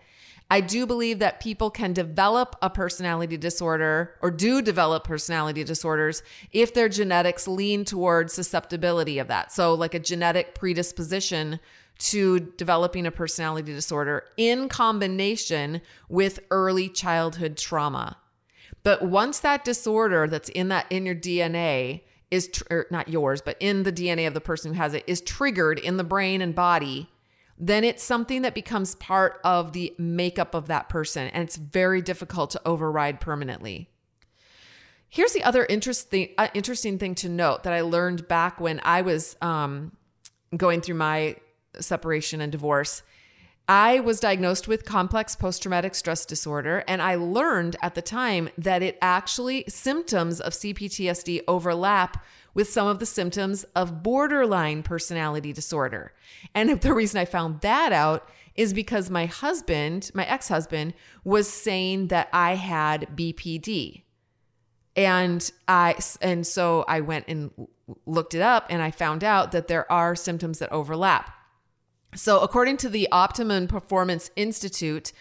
I 0.53 0.62
do 0.62 0.86
believe 0.86 1.17
that 1.17 1.39
people 1.39 1.72
can 1.72 1.93
develop 1.93 2.55
a 2.62 2.69
personality 2.69 3.38
disorder 3.38 4.13
or 4.22 4.29
do 4.29 4.62
develop 4.62 5.03
personality 5.03 5.63
disorders 5.63 6.22
if 6.51 6.75
their 6.75 6.88
genetics 6.88 7.48
lean 7.48 7.86
towards 7.86 8.33
susceptibility 8.33 9.17
of 9.17 9.27
that. 9.29 9.51
So, 9.51 9.74
like 9.74 9.95
a 9.95 10.00
genetic 10.00 10.53
predisposition 10.53 11.60
to 11.98 12.39
developing 12.55 13.07
a 13.07 13.12
personality 13.12 13.74
disorder 13.74 14.25
in 14.38 14.69
combination 14.69 15.81
with 16.07 16.39
early 16.51 16.88
childhood 16.88 17.57
trauma. 17.57 18.17
But 18.83 19.01
once 19.01 19.39
that 19.39 19.65
disorder 19.65 20.27
that's 20.27 20.50
in 20.50 20.67
that 20.67 20.86
in 20.91 21.07
your 21.07 21.15
DNA 21.15 22.01
is 22.29 22.50
tr- 22.50 22.81
not 22.91 23.10
yours, 23.10 23.41
but 23.41 23.57
in 23.60 23.81
the 23.81 23.91
DNA 23.91 24.27
of 24.27 24.36
the 24.36 24.39
person 24.39 24.75
who 24.75 24.79
has 24.79 24.93
it 24.93 25.03
is 25.07 25.19
triggered 25.19 25.79
in 25.79 25.98
the 25.98 26.03
brain 26.03 26.43
and 26.43 26.53
body, 26.53 27.10
then 27.57 27.83
it's 27.83 28.03
something 28.03 28.41
that 28.41 28.53
becomes 28.53 28.95
part 28.95 29.39
of 29.43 29.74
the 29.74 29.93
makeup 29.98 30.53
of 30.53 30.67
that 30.67 30.89
person. 30.89 31.27
And 31.27 31.43
it's 31.43 31.55
very 31.55 32.01
difficult 32.01 32.50
to 32.51 32.62
override 32.65 33.19
permanently. 33.19 33.89
Here's 35.10 35.33
the 35.33 35.43
other 35.43 35.65
interesting, 35.65 36.29
uh, 36.38 36.48
interesting 36.55 36.98
thing 36.98 37.13
to 37.15 37.29
note 37.29 37.63
that 37.63 37.74
I 37.74 37.81
learned 37.81 38.27
back 38.27 38.60
when 38.60 38.81
I 38.83 39.03
was 39.03 39.36
um, 39.41 39.91
going 40.57 40.81
through 40.81 40.95
my 40.95 41.36
separation 41.79 42.41
and 42.41 42.51
divorce. 42.51 43.03
I 43.67 44.01
was 44.01 44.19
diagnosed 44.19 44.67
with 44.67 44.86
complex 44.86 45.36
post 45.36 45.62
traumatic 45.62 45.95
stress 45.95 46.25
disorder, 46.25 46.83
and 46.88 47.01
I 47.01 47.15
learned 47.15 47.77
at 47.81 47.95
the 47.95 48.01
time 48.01 48.50
that 48.57 48.81
it 48.81 48.98
actually 49.01 49.63
symptoms 49.69 50.41
of 50.41 50.53
CPTSD 50.53 51.41
overlap 51.48 52.25
with 52.53 52.69
some 52.69 52.88
of 52.88 53.00
the 53.00 53.05
symptoms 53.05 53.63
of 53.75 54.03
borderline 54.03 54.83
personality 54.83 55.53
disorder. 55.53 56.13
And 56.53 56.69
the 56.81 56.93
reason 56.93 57.19
I 57.19 57.25
found 57.25 57.62
that 57.62 57.91
out 57.91 58.29
is 58.55 58.74
because 58.74 59.10
my 59.10 59.25
husband, 59.25 60.12
my 60.13 60.25
ex 60.25 60.48
husband, 60.48 60.93
was 61.24 61.50
saying 61.50 62.10
that 62.10 62.29
I 62.31 62.55
had 62.55 63.07
BPD. 63.15 64.03
And 64.95 65.51
I 65.67 65.95
and 66.22 66.45
so 66.45 66.86
I 66.88 67.01
went 67.01 67.25
and 67.27 67.50
looked 68.05 68.36
it 68.36 68.41
up 68.41 68.67
and 68.69 68.81
I 68.81 68.91
found 68.91 69.24
out 69.24 69.51
that 69.51 69.67
there 69.67 69.91
are 69.91 70.15
symptoms 70.15 70.60
that 70.60 70.72
overlap. 70.72 71.36
So 72.15 72.39
according 72.41 72.77
to 72.77 72.89
the 72.89 73.07
Optimum 73.12 73.67
Performance 73.67 74.29
Institute, 74.36 75.12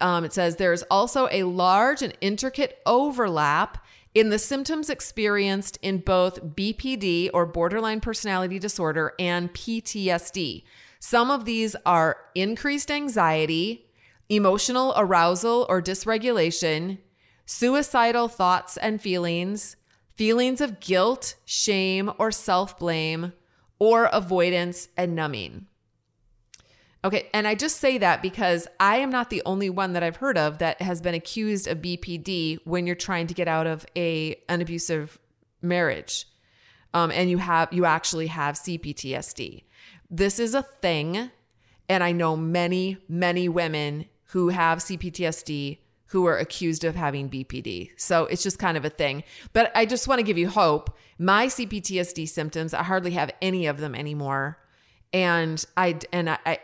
um, 0.00 0.24
it 0.24 0.32
says 0.32 0.56
there 0.56 0.72
is 0.72 0.84
also 0.90 1.28
a 1.30 1.44
large 1.44 2.02
and 2.02 2.16
intricate 2.20 2.78
overlap 2.84 3.78
in 4.16 4.30
the 4.30 4.38
symptoms 4.38 4.88
experienced 4.88 5.78
in 5.82 5.98
both 5.98 6.42
BPD 6.42 7.28
or 7.34 7.44
borderline 7.44 8.00
personality 8.00 8.58
disorder 8.58 9.12
and 9.18 9.52
PTSD. 9.52 10.64
Some 10.98 11.30
of 11.30 11.44
these 11.44 11.76
are 11.84 12.16
increased 12.34 12.90
anxiety, 12.90 13.90
emotional 14.30 14.94
arousal 14.96 15.66
or 15.68 15.82
dysregulation, 15.82 16.96
suicidal 17.44 18.28
thoughts 18.28 18.78
and 18.78 19.02
feelings, 19.02 19.76
feelings 20.14 20.62
of 20.62 20.80
guilt, 20.80 21.34
shame, 21.44 22.10
or 22.18 22.32
self 22.32 22.78
blame, 22.78 23.34
or 23.78 24.06
avoidance 24.06 24.88
and 24.96 25.14
numbing. 25.14 25.66
Okay, 27.06 27.30
and 27.32 27.46
I 27.46 27.54
just 27.54 27.76
say 27.76 27.98
that 27.98 28.20
because 28.20 28.66
I 28.80 28.96
am 28.96 29.10
not 29.10 29.30
the 29.30 29.40
only 29.46 29.70
one 29.70 29.92
that 29.92 30.02
I've 30.02 30.16
heard 30.16 30.36
of 30.36 30.58
that 30.58 30.82
has 30.82 31.00
been 31.00 31.14
accused 31.14 31.68
of 31.68 31.78
BPD 31.78 32.58
when 32.64 32.84
you're 32.84 32.96
trying 32.96 33.28
to 33.28 33.34
get 33.34 33.46
out 33.46 33.68
of 33.68 33.86
a 33.94 34.34
an 34.48 34.60
abusive 34.60 35.16
marriage, 35.62 36.26
um, 36.94 37.12
and 37.12 37.30
you 37.30 37.38
have 37.38 37.72
you 37.72 37.84
actually 37.84 38.26
have 38.26 38.56
CPTSD. 38.56 39.62
This 40.10 40.40
is 40.40 40.52
a 40.52 40.62
thing, 40.62 41.30
and 41.88 42.02
I 42.02 42.10
know 42.10 42.36
many 42.36 42.98
many 43.08 43.48
women 43.48 44.06
who 44.30 44.48
have 44.48 44.78
CPTSD 44.78 45.78
who 46.06 46.26
are 46.26 46.36
accused 46.36 46.82
of 46.82 46.96
having 46.96 47.30
BPD. 47.30 47.90
So 47.96 48.24
it's 48.24 48.42
just 48.42 48.58
kind 48.58 48.76
of 48.76 48.84
a 48.84 48.90
thing. 48.90 49.22
But 49.52 49.70
I 49.76 49.86
just 49.86 50.08
want 50.08 50.18
to 50.18 50.24
give 50.24 50.38
you 50.38 50.48
hope. 50.48 50.96
My 51.20 51.46
CPTSD 51.46 52.28
symptoms, 52.28 52.74
I 52.74 52.82
hardly 52.82 53.12
have 53.12 53.30
any 53.40 53.66
of 53.66 53.78
them 53.78 53.94
anymore. 53.94 54.58
And 55.12 55.64
I 55.76 56.00
and 56.12 56.30
I, 56.30 56.58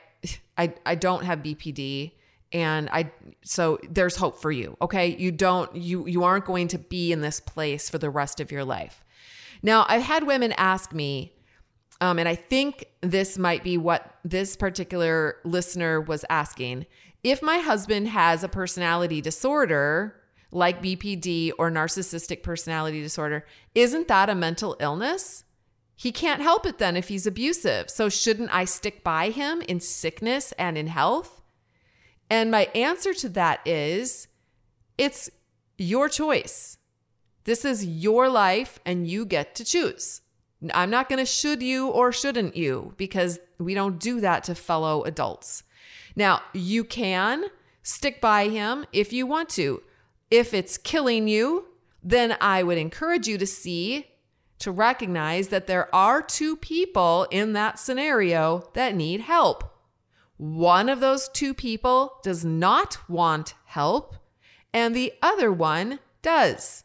I, 0.59 0.75
I 0.85 0.95
don't 0.95 1.25
have 1.25 1.41
BPD 1.41 2.13
and 2.53 2.89
I 2.91 3.11
so 3.43 3.79
there's 3.89 4.17
hope 4.17 4.41
for 4.41 4.53
you. 4.53 4.77
Okay? 4.83 5.17
You 5.17 5.33
don't 5.33 5.75
you 5.75 6.07
you 6.07 6.25
aren't 6.25 6.45
going 6.45 6.69
to 6.69 6.79
be 6.79 7.13
in 7.13 7.21
this 7.21 7.41
place 7.41 7.89
for 7.89 7.99
the 7.99 8.11
rest 8.11 8.41
of 8.41 8.53
your 8.53 8.65
life. 8.65 9.03
Now, 9.63 9.87
I've 9.89 10.03
had 10.03 10.27
women 10.27 10.53
ask 10.53 10.93
me, 10.93 11.33
um, 12.01 12.19
and 12.19 12.29
I 12.29 12.35
think 12.35 12.87
this 13.01 13.39
might 13.39 13.63
be 13.63 13.79
what 13.79 14.17
this 14.25 14.57
particular 14.57 15.37
listener 15.45 16.01
was 16.01 16.25
asking. 16.29 16.87
If 17.23 17.43
my 17.43 17.59
husband 17.59 18.09
has 18.09 18.43
a 18.43 18.49
personality 18.49 19.21
disorder, 19.21 20.17
like 20.51 20.83
BPD 20.83 21.53
or 21.59 21.71
narcissistic 21.71 22.43
personality 22.43 23.01
disorder, 23.01 23.47
isn't 23.77 24.09
that 24.09 24.29
a 24.29 24.35
mental 24.35 24.77
illness? 24.81 25.45
He 25.97 26.13
can't 26.13 26.43
help 26.43 26.67
it 26.67 26.79
then 26.79 26.97
if 26.97 27.09
he's 27.09 27.27
abusive. 27.27 27.91
So, 27.91 28.09
shouldn't 28.09 28.55
I 28.55 28.65
stick 28.65 29.05
by 29.05 29.31
him 29.31 29.63
in 29.63 29.81
sickness 29.81 30.53
and 30.59 30.77
in 30.77 30.89
health? 30.89 31.43
And 32.31 32.51
my 32.51 32.65
answer 32.75 33.13
to 33.15 33.29
that 33.31 33.61
is 33.67 34.29
it's 34.99 35.31
your 35.79 36.09
choice. 36.09 36.79
This 37.45 37.65
is 37.65 37.85
your 37.85 38.29
life 38.29 38.79
and 38.87 39.07
you 39.07 39.25
get 39.27 39.55
to 39.57 39.65
choose. 39.65 40.23
I'm 40.73 40.91
not 40.91 41.09
going 41.09 41.19
to 41.19 41.27
should 41.27 41.63
you 41.63 41.89
or 41.89 42.13
shouldn't 42.13 42.57
you 42.57 42.95
because 42.97 43.41
we 43.59 43.75
don't 43.75 43.99
do 43.99 44.21
that 44.21 44.45
to 44.45 44.55
fellow 44.55 45.03
adults. 45.03 45.65
Now, 46.15 46.43
you 46.53 46.85
can 46.85 47.47
stick 47.83 48.21
by 48.21 48.49
him 48.49 48.87
if 48.93 49.13
you 49.13 49.27
want 49.27 49.49
to. 49.51 49.83
If 50.31 50.55
it's 50.55 50.79
killing 50.79 51.27
you, 51.27 51.67
then 52.03 52.37
I 52.41 52.63
would 52.63 52.79
encourage 52.79 53.27
you 53.27 53.39
to 53.39 53.47
see, 53.47 54.07
to 54.63 54.71
recognize 54.71 55.49
that 55.49 55.67
there 55.67 55.93
are 55.95 56.23
two 56.23 56.57
people 56.57 57.27
in 57.33 57.53
that 57.53 57.81
scenario 57.81 58.71
that 58.75 58.95
need 58.95 59.21
help. 59.21 59.65
One 60.37 60.89
of 60.89 61.01
those 61.01 61.29
two 61.29 61.53
people 61.53 62.21
does 62.23 62.45
not 62.45 62.99
want 63.09 63.55
help, 63.65 64.17
and 64.73 64.95
the 64.95 65.13
other 65.21 65.53
one 65.53 65.99
does. 66.23 66.85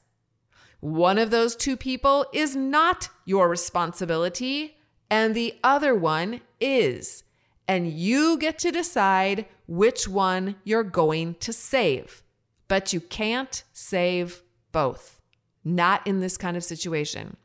One 0.79 1.19
of 1.19 1.29
those 1.29 1.55
two 1.55 1.77
people 1.77 2.25
is 2.33 2.55
not 2.55 3.09
your 3.25 3.47
responsibility, 3.47 4.77
and 5.09 5.35
the 5.35 5.55
other 5.63 5.93
one 5.93 6.41
is. 6.59 7.23
And 7.67 7.91
you 7.91 8.39
get 8.39 8.57
to 8.59 8.71
decide 8.71 9.45
which 9.67 10.07
one 10.07 10.55
you're 10.63 10.83
going 10.83 11.35
to 11.35 11.53
save. 11.53 12.23
But 12.67 12.91
you 12.91 13.01
can't 13.01 13.63
save 13.71 14.41
both, 14.71 15.21
not 15.63 16.05
in 16.07 16.21
this 16.21 16.37
kind 16.37 16.57
of 16.57 16.63
situation. 16.63 17.37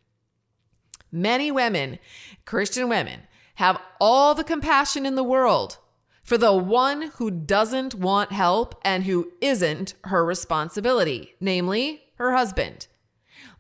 Many 1.12 1.50
women, 1.50 1.99
Christian 2.47 2.88
women, 2.88 3.21
have 3.57 3.81
all 4.00 4.35
the 4.35 4.42
compassion 4.42 5.04
in 5.04 5.14
the 5.14 5.23
world 5.23 5.76
for 6.23 6.38
the 6.38 6.54
one 6.54 7.11
who 7.16 7.31
doesn't 7.31 7.95
want 7.95 8.33
help 8.33 8.81
and 8.83 9.04
who 9.04 9.33
isn't 9.40 9.95
her 10.04 10.25
responsibility, 10.25 11.35
namely 11.38 12.04
her 12.14 12.33
husband. 12.33 12.87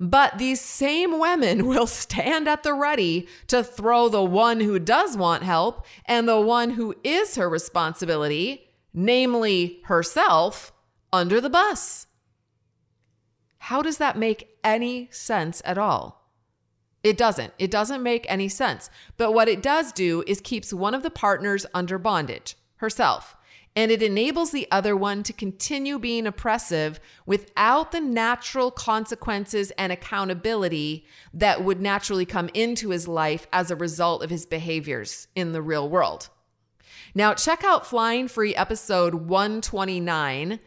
But 0.00 0.38
these 0.38 0.60
same 0.60 1.18
women 1.18 1.66
will 1.68 1.86
stand 1.86 2.48
at 2.48 2.62
the 2.62 2.72
ready 2.72 3.28
to 3.48 3.62
throw 3.62 4.08
the 4.08 4.24
one 4.24 4.60
who 4.60 4.78
does 4.78 5.16
want 5.16 5.42
help 5.42 5.84
and 6.06 6.28
the 6.28 6.40
one 6.40 6.70
who 6.70 6.94
is 7.04 7.36
her 7.36 7.48
responsibility, 7.48 8.70
namely 8.94 9.80
herself, 9.84 10.72
under 11.12 11.40
the 11.40 11.50
bus. 11.50 12.06
How 13.58 13.82
does 13.82 13.98
that 13.98 14.16
make 14.16 14.58
any 14.64 15.08
sense 15.12 15.60
at 15.64 15.78
all? 15.78 16.21
It 17.02 17.16
doesn't. 17.16 17.52
It 17.58 17.70
doesn't 17.70 18.02
make 18.02 18.26
any 18.28 18.48
sense. 18.48 18.90
But 19.16 19.32
what 19.32 19.48
it 19.48 19.62
does 19.62 19.92
do 19.92 20.22
is 20.26 20.40
keeps 20.40 20.72
one 20.72 20.94
of 20.94 21.02
the 21.02 21.10
partners 21.10 21.66
under 21.74 21.98
bondage, 21.98 22.56
herself, 22.76 23.36
and 23.74 23.90
it 23.90 24.02
enables 24.02 24.50
the 24.50 24.68
other 24.70 24.94
one 24.94 25.22
to 25.22 25.32
continue 25.32 25.98
being 25.98 26.26
oppressive 26.26 27.00
without 27.24 27.90
the 27.90 28.00
natural 28.00 28.70
consequences 28.70 29.70
and 29.72 29.92
accountability 29.92 31.06
that 31.32 31.64
would 31.64 31.80
naturally 31.80 32.26
come 32.26 32.50
into 32.52 32.90
his 32.90 33.08
life 33.08 33.46
as 33.52 33.70
a 33.70 33.76
result 33.76 34.22
of 34.22 34.30
his 34.30 34.44
behaviors 34.44 35.26
in 35.34 35.52
the 35.52 35.62
real 35.62 35.88
world. 35.88 36.28
Now, 37.14 37.34
check 37.34 37.64
out 37.64 37.86
Flying 37.86 38.28
Free 38.28 38.54
episode 38.54 39.14
129 39.14 40.60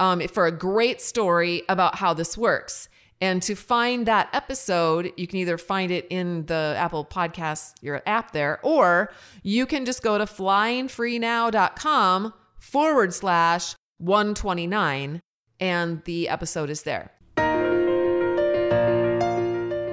um, 0.00 0.20
for 0.28 0.46
a 0.46 0.52
great 0.52 1.00
story 1.00 1.62
about 1.68 1.96
how 1.96 2.14
this 2.14 2.38
works. 2.38 2.88
And 3.20 3.42
to 3.42 3.54
find 3.54 4.06
that 4.06 4.28
episode, 4.32 5.12
you 5.16 5.26
can 5.26 5.38
either 5.38 5.56
find 5.56 5.90
it 5.90 6.06
in 6.10 6.46
the 6.46 6.74
Apple 6.76 7.04
Podcast, 7.04 7.74
your 7.80 8.02
app 8.06 8.32
there, 8.32 8.58
or 8.62 9.12
you 9.42 9.66
can 9.66 9.84
just 9.84 10.02
go 10.02 10.18
to 10.18 10.24
flyingfreenow.com 10.24 12.34
forward 12.58 13.14
slash 13.14 13.74
129 13.98 15.20
and 15.60 16.02
the 16.04 16.28
episode 16.28 16.70
is 16.70 16.82
there. 16.82 17.12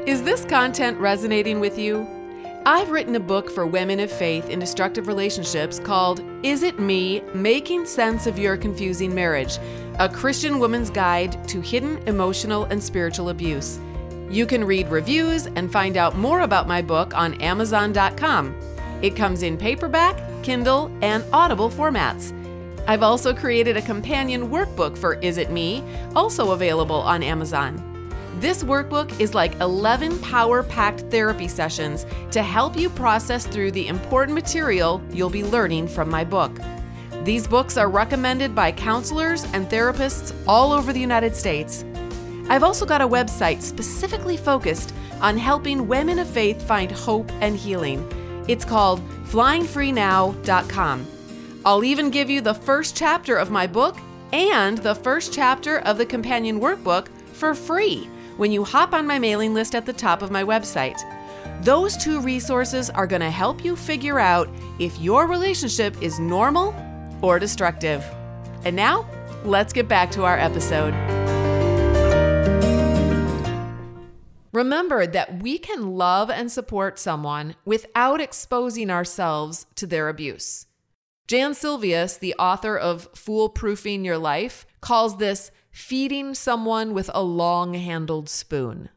Is 0.07 0.23
this 0.23 0.45
content 0.45 0.99
resonating 0.99 1.59
with 1.59 1.77
you? 1.77 2.07
I've 2.65 2.91
written 2.91 3.15
a 3.15 3.19
book 3.19 3.49
for 3.49 3.65
women 3.65 3.99
of 3.99 4.11
faith 4.11 4.49
in 4.49 4.59
destructive 4.59 5.07
relationships 5.07 5.79
called 5.79 6.21
Is 6.43 6.61
It 6.61 6.79
Me? 6.79 7.21
Making 7.33 7.85
Sense 7.85 8.27
of 8.27 8.37
Your 8.37 8.55
Confusing 8.55 9.15
Marriage, 9.15 9.57
a 10.01 10.09
Christian 10.09 10.57
woman's 10.57 10.89
guide 10.89 11.47
to 11.47 11.61
hidden 11.61 11.99
emotional 12.07 12.63
and 12.65 12.81
spiritual 12.81 13.29
abuse. 13.29 13.79
You 14.31 14.47
can 14.47 14.63
read 14.63 14.87
reviews 14.87 15.45
and 15.45 15.71
find 15.71 15.95
out 15.95 16.17
more 16.17 16.41
about 16.41 16.67
my 16.67 16.81
book 16.81 17.15
on 17.15 17.35
Amazon.com. 17.35 18.55
It 19.03 19.15
comes 19.15 19.43
in 19.43 19.57
paperback, 19.57 20.19
Kindle, 20.41 20.91
and 21.03 21.23
Audible 21.31 21.69
formats. 21.69 22.33
I've 22.87 23.03
also 23.03 23.31
created 23.31 23.77
a 23.77 23.81
companion 23.83 24.49
workbook 24.49 24.97
for 24.97 25.19
Is 25.21 25.37
It 25.37 25.51
Me, 25.51 25.83
also 26.15 26.53
available 26.53 27.01
on 27.01 27.21
Amazon. 27.21 27.77
This 28.39 28.63
workbook 28.63 29.19
is 29.19 29.35
like 29.35 29.53
11 29.59 30.17
power 30.21 30.63
packed 30.63 31.01
therapy 31.11 31.47
sessions 31.47 32.07
to 32.31 32.41
help 32.41 32.75
you 32.75 32.89
process 32.89 33.45
through 33.45 33.69
the 33.69 33.87
important 33.87 34.33
material 34.33 34.99
you'll 35.11 35.29
be 35.29 35.43
learning 35.43 35.87
from 35.87 36.09
my 36.09 36.23
book. 36.23 36.57
These 37.23 37.47
books 37.47 37.77
are 37.77 37.87
recommended 37.87 38.55
by 38.55 38.71
counselors 38.71 39.43
and 39.53 39.69
therapists 39.69 40.33
all 40.47 40.71
over 40.71 40.91
the 40.91 40.99
United 40.99 41.35
States. 41.35 41.85
I've 42.49 42.63
also 42.63 42.83
got 42.83 43.01
a 43.01 43.07
website 43.07 43.61
specifically 43.61 44.37
focused 44.37 44.91
on 45.21 45.37
helping 45.37 45.87
women 45.87 46.17
of 46.17 46.27
faith 46.27 46.67
find 46.67 46.91
hope 46.91 47.31
and 47.33 47.55
healing. 47.55 48.07
It's 48.47 48.65
called 48.65 49.01
flyingfreenow.com. 49.25 51.07
I'll 51.63 51.83
even 51.83 52.09
give 52.09 52.27
you 52.31 52.41
the 52.41 52.55
first 52.55 52.97
chapter 52.97 53.37
of 53.37 53.51
my 53.51 53.67
book 53.67 53.97
and 54.33 54.79
the 54.79 54.95
first 54.95 55.31
chapter 55.31 55.79
of 55.81 55.99
the 55.99 56.05
companion 56.07 56.59
workbook 56.59 57.07
for 57.33 57.53
free 57.53 58.09
when 58.37 58.51
you 58.51 58.63
hop 58.63 58.93
on 58.93 59.05
my 59.05 59.19
mailing 59.19 59.53
list 59.53 59.75
at 59.75 59.85
the 59.85 59.93
top 59.93 60.23
of 60.23 60.31
my 60.31 60.43
website. 60.43 60.99
Those 61.63 61.95
two 61.97 62.19
resources 62.19 62.89
are 62.89 63.05
going 63.05 63.21
to 63.21 63.29
help 63.29 63.63
you 63.63 63.75
figure 63.75 64.19
out 64.19 64.49
if 64.79 64.99
your 64.99 65.27
relationship 65.27 66.01
is 66.01 66.19
normal 66.19 66.73
or 67.21 67.39
destructive. 67.39 68.03
And 68.63 68.75
now, 68.75 69.09
let's 69.43 69.73
get 69.73 69.87
back 69.87 70.11
to 70.11 70.23
our 70.23 70.37
episode. 70.37 70.93
Remember 74.53 75.07
that 75.07 75.41
we 75.41 75.57
can 75.57 75.95
love 75.95 76.29
and 76.29 76.51
support 76.51 76.99
someone 76.99 77.55
without 77.63 78.19
exposing 78.19 78.89
ourselves 78.89 79.65
to 79.75 79.87
their 79.87 80.09
abuse. 80.09 80.67
Jan 81.27 81.53
Silvious, 81.53 82.17
the 82.17 82.35
author 82.37 82.77
of 82.77 83.11
Foolproofing 83.13 84.03
Your 84.03 84.17
Life, 84.17 84.65
calls 84.81 85.17
this 85.17 85.51
feeding 85.71 86.33
someone 86.33 86.93
with 86.93 87.09
a 87.13 87.23
long 87.23 87.73
handled 87.75 88.27
spoon. 88.27 88.89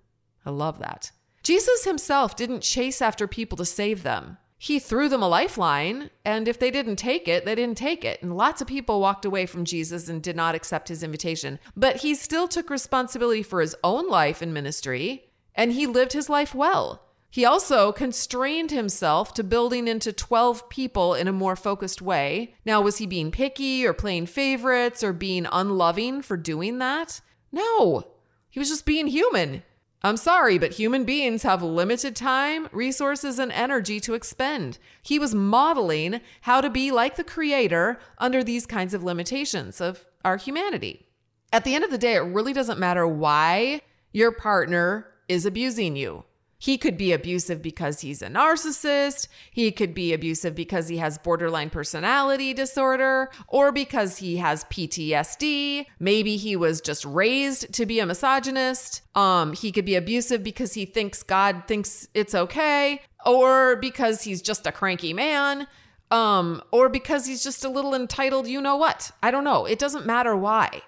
I 0.45 0.51
love 0.51 0.81
that. 0.81 1.13
Jesus 1.45 1.85
himself 1.85 2.35
didn't 2.35 2.63
chase 2.63 3.01
after 3.01 3.29
people 3.29 3.57
to 3.59 3.65
save 3.65 4.03
them. 4.03 4.39
He 4.65 4.79
threw 4.79 5.11
them 5.11 5.23
a 5.23 5.29
lifeline, 5.29 6.09
and 6.25 6.49
if 6.49 6.59
they 6.59 6.71
didn't 6.71 6.97
take 6.97 7.29
it, 7.29 7.45
they 7.45 7.55
didn't 7.55 7.77
take 7.77 8.03
it. 8.03 8.23
And 8.23 8.35
lots 8.35 8.63
of 8.63 8.67
people 8.67 8.99
walked 8.99 9.27
away 9.27 9.45
from 9.45 9.67
Jesus 9.67 10.09
and 10.09 10.23
did 10.23 10.37
not 10.37 10.55
accept 10.55 10.89
his 10.89 11.03
invitation. 11.03 11.59
But 11.77 11.97
he 11.97 12.15
still 12.15 12.49
took 12.49 12.71
responsibility 12.71 13.43
for 13.43 13.61
his 13.61 13.77
own 13.85 14.09
life 14.09 14.41
and 14.41 14.55
ministry, 14.55 15.27
and 15.55 15.73
he 15.73 15.87
lived 15.87 16.15
his 16.15 16.31
life 16.31 16.55
well. 16.55 17.03
He 17.29 17.45
also 17.45 17.93
constrained 17.93 18.71
himself 18.71 19.35
to 19.35 19.45
building 19.45 19.87
into 19.87 20.15
12 20.15 20.71
people 20.71 21.13
in 21.13 21.29
a 21.29 21.33
more 21.33 21.57
focused 21.57 22.01
way. 22.01 22.55
Now, 22.65 22.81
was 22.81 22.97
he 22.97 23.05
being 23.05 23.31
picky 23.31 23.85
or 23.85 23.93
playing 23.93 24.29
favorites 24.29 25.05
or 25.05 25.13
being 25.13 25.47
unloving 25.53 26.23
for 26.23 26.39
doing 26.39 26.79
that? 26.79 27.21
No, 27.53 28.05
he 28.49 28.59
was 28.59 28.71
just 28.71 28.87
being 28.87 29.09
human. 29.09 29.63
I'm 30.05 30.19
sorry, 30.19 30.59
but 30.59 30.75
human 30.75 31.05
beings 31.05 31.45
have 31.45 31.63
limited 31.63 32.15
time, 32.15 32.69
resources, 32.73 33.39
and 33.39 33.51
energy 33.51 34.01
to 34.01 34.13
expend. 34.13 34.77
He 35.03 35.19
was 35.19 35.35
modeling 35.35 36.21
how 36.43 36.61
to 36.61 36.69
be 36.69 36.91
like 36.91 37.17
the 37.17 37.25
Creator 37.25 37.99
under 38.19 38.45
these 38.45 38.67
kinds 38.67 38.93
of 38.93 39.03
limitations 39.03 39.81
of 39.81 40.05
our 40.23 40.37
humanity. 40.37 41.07
At 41.55 41.65
the 41.65 41.75
end 41.75 41.85
of 41.85 41.91
the 41.91 41.97
day, 41.97 42.17
it 42.17 42.21
really 42.21 42.53
doesn't 42.53 42.79
matter 42.79 43.09
why 43.09 43.81
your 44.13 44.31
partner 44.31 45.07
is 45.27 45.47
abusing 45.47 45.97
you. 45.97 46.25
He 46.65 46.79
could 46.79 46.97
be 46.97 47.13
abusive 47.13 47.61
because 47.61 48.01
he's 48.01 48.23
a 48.23 48.29
narcissist. 48.29 49.29
He 49.51 49.71
could 49.71 49.93
be 49.93 50.15
abusive 50.15 50.55
because 50.55 50.89
he 50.89 50.97
has 50.97 51.19
borderline 51.19 51.69
personality 51.69 52.55
disorder 52.55 53.29
or 53.49 53.71
because 53.71 54.17
he 54.17 54.39
has 54.39 54.65
PTSD. 54.65 55.85
Maybe 56.01 56.39
he 56.39 56.57
was 56.57 56.81
just 56.81 57.05
raised 57.05 57.71
to 57.75 57.85
be 57.85 58.01
a 58.01 58.07
misogynist. 58.07 59.03
Um, 59.15 59.53
he 59.53 59.73
could 59.73 59.85
be 59.85 59.95
abusive 59.95 60.43
because 60.43 60.73
he 60.73 60.87
thinks 60.87 61.23
God 61.23 61.65
thinks 61.69 62.09
it's 62.15 62.35
okay 62.35 63.03
or 63.27 63.77
because 63.77 64.23
he's 64.23 64.41
just 64.41 64.67
a 64.67 64.73
cranky 64.73 65.13
man. 65.13 65.67
Um, 66.11 66.63
or 66.73 66.89
because 66.89 67.27
he's 67.27 67.45
just 67.45 67.67
a 67.67 67.69
little 67.69 67.95
entitled, 67.95 68.47
you 68.47 68.63
know 68.63 68.77
what? 68.77 69.11
I 69.23 69.31
don't 69.31 69.45
know. 69.45 69.67
It 69.67 69.79
doesn't 69.79 70.07
matter 70.07 70.35
why. 70.35 70.81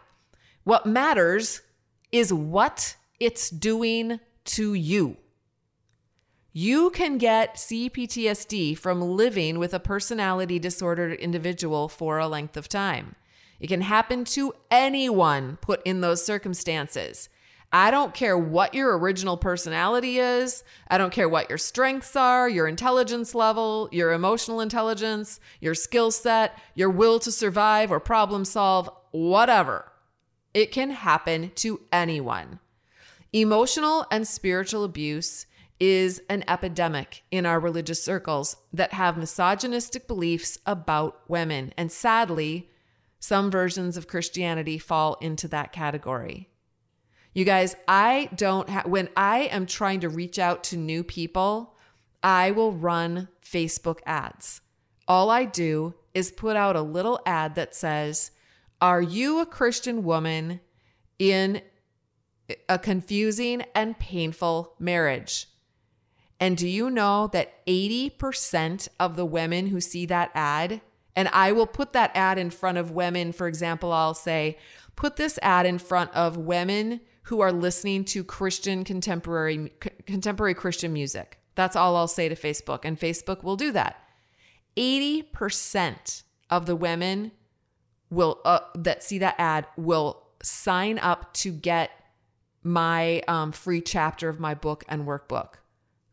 What 0.64 0.86
matters 0.86 1.60
is 2.12 2.32
what 2.32 2.96
it's 3.20 3.50
doing 3.50 4.20
to 4.46 4.72
you. 4.72 5.18
You 6.58 6.88
can 6.88 7.18
get 7.18 7.56
CPTSD 7.56 8.78
from 8.78 9.02
living 9.02 9.58
with 9.58 9.74
a 9.74 9.78
personality 9.78 10.58
disordered 10.58 11.12
individual 11.18 11.86
for 11.86 12.18
a 12.18 12.28
length 12.28 12.56
of 12.56 12.66
time. 12.66 13.14
It 13.60 13.66
can 13.66 13.82
happen 13.82 14.24
to 14.24 14.54
anyone 14.70 15.58
put 15.60 15.82
in 15.84 16.00
those 16.00 16.24
circumstances. 16.24 17.28
I 17.70 17.90
don't 17.90 18.14
care 18.14 18.38
what 18.38 18.72
your 18.72 18.96
original 18.96 19.36
personality 19.36 20.16
is. 20.16 20.64
I 20.88 20.96
don't 20.96 21.12
care 21.12 21.28
what 21.28 21.50
your 21.50 21.58
strengths 21.58 22.16
are, 22.16 22.48
your 22.48 22.66
intelligence 22.66 23.34
level, 23.34 23.90
your 23.92 24.14
emotional 24.14 24.62
intelligence, 24.62 25.38
your 25.60 25.74
skill 25.74 26.10
set, 26.10 26.58
your 26.74 26.88
will 26.88 27.18
to 27.18 27.30
survive 27.30 27.92
or 27.92 28.00
problem 28.00 28.46
solve, 28.46 28.88
whatever. 29.10 29.92
It 30.54 30.72
can 30.72 30.92
happen 30.92 31.52
to 31.56 31.82
anyone. 31.92 32.60
Emotional 33.34 34.06
and 34.10 34.26
spiritual 34.26 34.84
abuse 34.84 35.44
is 35.78 36.22
an 36.28 36.44
epidemic 36.48 37.22
in 37.30 37.44
our 37.44 37.60
religious 37.60 38.02
circles 38.02 38.56
that 38.72 38.92
have 38.92 39.18
misogynistic 39.18 40.06
beliefs 40.06 40.58
about 40.64 41.20
women. 41.28 41.72
And 41.76 41.92
sadly, 41.92 42.70
some 43.18 43.50
versions 43.50 43.96
of 43.96 44.06
Christianity 44.06 44.78
fall 44.78 45.16
into 45.20 45.48
that 45.48 45.72
category. 45.72 46.48
You 47.34 47.44
guys, 47.44 47.76
I 47.86 48.30
don't 48.34 48.68
have, 48.70 48.86
when 48.86 49.10
I 49.16 49.40
am 49.40 49.66
trying 49.66 50.00
to 50.00 50.08
reach 50.08 50.38
out 50.38 50.64
to 50.64 50.76
new 50.76 51.04
people, 51.04 51.74
I 52.22 52.50
will 52.50 52.72
run 52.72 53.28
Facebook 53.44 53.98
ads. 54.06 54.62
All 55.06 55.30
I 55.30 55.44
do 55.44 55.94
is 56.14 56.30
put 56.30 56.56
out 56.56 56.76
a 56.76 56.82
little 56.82 57.20
ad 57.26 57.54
that 57.56 57.74
says, 57.74 58.30
Are 58.80 59.02
you 59.02 59.40
a 59.40 59.46
Christian 59.46 60.02
woman 60.02 60.60
in 61.18 61.60
a 62.68 62.78
confusing 62.78 63.62
and 63.74 63.98
painful 63.98 64.74
marriage? 64.78 65.46
And 66.38 66.56
do 66.56 66.68
you 66.68 66.90
know 66.90 67.28
that 67.32 67.64
80% 67.66 68.88
of 69.00 69.16
the 69.16 69.24
women 69.24 69.68
who 69.68 69.80
see 69.80 70.06
that 70.06 70.30
ad, 70.34 70.80
and 71.14 71.28
I 71.28 71.52
will 71.52 71.66
put 71.66 71.92
that 71.94 72.10
ad 72.14 72.38
in 72.38 72.50
front 72.50 72.78
of 72.78 72.90
women, 72.90 73.32
for 73.32 73.46
example, 73.46 73.92
I'll 73.92 74.14
say, 74.14 74.58
put 74.96 75.16
this 75.16 75.38
ad 75.42 75.64
in 75.64 75.78
front 75.78 76.12
of 76.14 76.36
women 76.36 77.00
who 77.24 77.40
are 77.40 77.52
listening 77.52 78.04
to 78.04 78.22
Christian 78.22 78.84
contemporary 78.84 79.72
contemporary 80.06 80.54
Christian 80.54 80.92
music. 80.92 81.40
That's 81.54 81.74
all 81.74 81.96
I'll 81.96 82.06
say 82.06 82.28
to 82.28 82.36
Facebook, 82.36 82.80
and 82.84 83.00
Facebook 83.00 83.42
will 83.42 83.56
do 83.56 83.72
that. 83.72 84.02
80% 84.76 86.22
of 86.50 86.66
the 86.66 86.76
women 86.76 87.32
will 88.10 88.40
uh, 88.44 88.60
that 88.74 89.02
see 89.02 89.18
that 89.18 89.34
ad 89.38 89.66
will 89.76 90.22
sign 90.42 90.98
up 90.98 91.32
to 91.34 91.50
get 91.50 91.90
my 92.62 93.22
um, 93.26 93.52
free 93.52 93.80
chapter 93.80 94.28
of 94.28 94.38
my 94.38 94.54
book 94.54 94.84
and 94.88 95.06
workbook. 95.06 95.54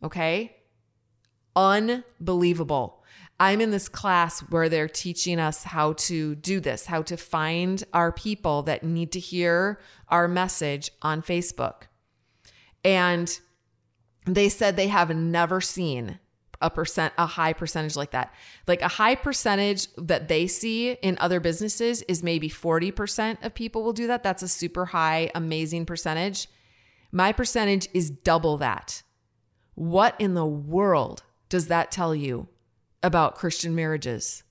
Okay. 0.03 0.55
Unbelievable. 1.55 3.03
I'm 3.39 3.61
in 3.61 3.71
this 3.71 3.89
class 3.89 4.39
where 4.41 4.69
they're 4.69 4.87
teaching 4.87 5.39
us 5.39 5.63
how 5.63 5.93
to 5.93 6.35
do 6.35 6.59
this, 6.59 6.85
how 6.85 7.01
to 7.03 7.17
find 7.17 7.83
our 7.93 8.11
people 8.11 8.63
that 8.63 8.83
need 8.83 9.11
to 9.13 9.19
hear 9.19 9.79
our 10.09 10.27
message 10.27 10.91
on 11.01 11.21
Facebook. 11.21 11.83
And 12.83 13.39
they 14.25 14.49
said 14.49 14.75
they 14.75 14.87
have 14.87 15.15
never 15.15 15.61
seen 15.61 16.19
a 16.61 16.69
percent 16.69 17.13
a 17.17 17.25
high 17.25 17.53
percentage 17.53 17.95
like 17.95 18.11
that. 18.11 18.33
Like 18.67 18.81
a 18.81 18.87
high 18.87 19.15
percentage 19.15 19.87
that 19.97 20.29
they 20.29 20.47
see 20.47 20.91
in 20.91 21.17
other 21.19 21.39
businesses 21.39 22.01
is 22.03 22.23
maybe 22.23 22.49
40% 22.49 23.43
of 23.43 23.53
people 23.53 23.83
will 23.83 23.93
do 23.93 24.07
that. 24.07 24.23
That's 24.23 24.43
a 24.43 24.47
super 24.47 24.85
high 24.85 25.29
amazing 25.35 25.85
percentage. 25.85 26.47
My 27.11 27.33
percentage 27.33 27.89
is 27.93 28.09
double 28.09 28.57
that. 28.57 29.03
What 29.75 30.15
in 30.19 30.33
the 30.33 30.45
world 30.45 31.23
does 31.49 31.67
that 31.67 31.91
tell 31.91 32.15
you 32.15 32.47
about 33.01 33.35
Christian 33.35 33.75
marriages? 33.75 34.43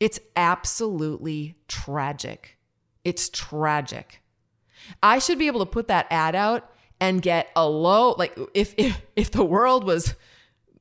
It's 0.00 0.18
absolutely 0.34 1.56
tragic. 1.68 2.58
It's 3.04 3.28
tragic. 3.28 4.22
I 5.02 5.18
should 5.18 5.38
be 5.38 5.46
able 5.46 5.60
to 5.60 5.66
put 5.66 5.88
that 5.88 6.06
ad 6.10 6.34
out 6.34 6.70
and 7.00 7.22
get 7.22 7.48
a 7.56 7.68
low 7.68 8.14
like 8.18 8.38
if 8.54 8.74
if 8.76 9.00
if 9.16 9.30
the 9.30 9.44
world 9.44 9.84
was 9.84 10.14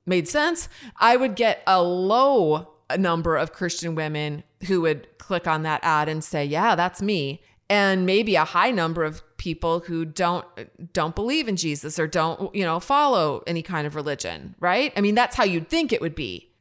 made 0.05 0.27
sense, 0.27 0.69
I 0.97 1.17
would 1.17 1.35
get 1.35 1.61
a 1.67 1.83
low 1.83 2.69
number 2.97 3.35
of 3.35 3.53
Christian 3.53 3.93
women 3.95 4.43
who 4.67 4.81
would 4.81 5.17
click 5.17 5.47
on 5.47 5.63
that 5.63 5.81
ad 5.83 6.09
and 6.09 6.23
say, 6.23 6.43
"Yeah, 6.45 6.75
that's 6.75 7.01
me." 7.01 7.41
And 7.69 8.05
maybe 8.05 8.35
a 8.35 8.45
high 8.45 8.71
number 8.71 9.03
of 9.03 9.21
people 9.39 9.80
who 9.80 10.06
don't 10.06 10.45
don't 10.93 11.15
believe 11.15 11.47
in 11.47 11.56
Jesus 11.56 11.97
or 11.97 12.06
don't, 12.06 12.54
you 12.54 12.63
know, 12.63 12.80
follow 12.80 13.41
any 13.47 13.63
kind 13.63 13.88
of 13.88 13.95
religion, 13.95 14.54
right? 14.60 14.93
I 14.95 15.02
mean, 15.02 15.15
that's 15.15 15.36
how 15.36 15.45
you'd 15.45 15.69
think 15.69 15.91
it 15.91 16.02
would 16.02 16.13
be. 16.13 16.52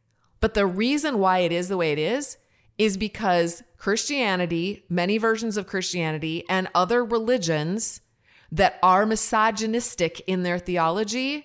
But 0.40 0.54
the 0.54 0.66
reason 0.66 1.18
why 1.18 1.40
it 1.40 1.52
is 1.52 1.68
the 1.68 1.76
way 1.76 1.92
it 1.92 1.98
is 1.98 2.38
is 2.78 2.96
because 2.96 3.62
Christianity, 3.76 4.84
many 4.88 5.18
versions 5.18 5.56
of 5.56 5.66
Christianity 5.66 6.44
and 6.48 6.68
other 6.74 7.04
religions 7.04 8.00
that 8.50 8.78
are 8.82 9.04
misogynistic 9.04 10.20
in 10.20 10.44
their 10.44 10.58
theology, 10.58 11.44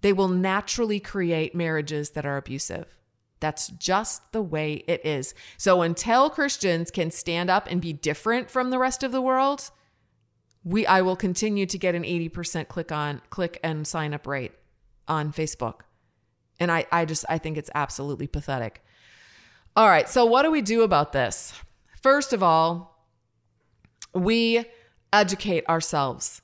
they 0.00 0.12
will 0.12 0.28
naturally 0.28 0.98
create 0.98 1.54
marriages 1.54 2.10
that 2.10 2.26
are 2.26 2.38
abusive. 2.38 2.96
That's 3.40 3.68
just 3.68 4.32
the 4.32 4.42
way 4.42 4.84
it 4.88 5.04
is. 5.04 5.34
So 5.58 5.82
until 5.82 6.30
Christians 6.30 6.90
can 6.90 7.10
stand 7.10 7.50
up 7.50 7.68
and 7.70 7.80
be 7.80 7.92
different 7.92 8.50
from 8.50 8.70
the 8.70 8.78
rest 8.78 9.02
of 9.02 9.12
the 9.12 9.20
world, 9.20 9.70
we 10.66 10.84
I 10.84 11.00
will 11.00 11.16
continue 11.16 11.64
to 11.64 11.78
get 11.78 11.94
an 11.94 12.02
80% 12.02 12.66
click 12.66 12.90
on 12.90 13.22
click 13.30 13.60
and 13.62 13.86
sign 13.86 14.12
up 14.12 14.26
rate 14.26 14.52
on 15.06 15.32
Facebook. 15.32 15.82
And 16.58 16.72
I 16.72 16.86
I 16.90 17.04
just 17.04 17.24
I 17.28 17.38
think 17.38 17.56
it's 17.56 17.70
absolutely 17.74 18.26
pathetic. 18.26 18.84
All 19.76 19.88
right, 19.88 20.08
so 20.08 20.24
what 20.24 20.42
do 20.42 20.50
we 20.50 20.62
do 20.62 20.82
about 20.82 21.12
this? 21.12 21.52
First 22.02 22.32
of 22.32 22.42
all, 22.42 23.06
we 24.12 24.64
educate 25.12 25.68
ourselves. 25.68 26.42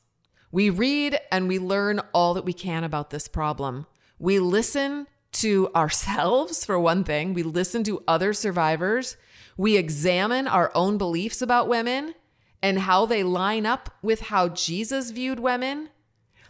We 0.53 0.71
read 0.71 1.19
and 1.33 1.49
we 1.49 1.59
learn 1.59 2.01
all 2.13 2.35
that 2.35 2.45
we 2.45 2.53
can 2.53 2.85
about 2.85 3.11
this 3.11 3.27
problem. 3.27 3.87
We 4.19 4.39
listen 4.39 5.09
to 5.33 5.71
ourselves, 5.75 6.65
for 6.65 6.79
one 6.79 7.03
thing. 7.03 7.35
We 7.35 7.43
listen 7.43 7.83
to 7.85 8.05
other 8.07 8.35
survivors. 8.35 9.17
We 9.57 9.77
examine 9.77 10.47
our 10.47 10.71
own 10.75 10.97
beliefs 10.97 11.43
about 11.43 11.69
women 11.69 12.15
and 12.63 12.81
how 12.81 13.07
they 13.07 13.23
line 13.23 13.67
up 13.67 13.91
with 14.03 14.21
how 14.23 14.49
Jesus 14.49 15.11
viewed 15.11 15.41
women, 15.41 15.91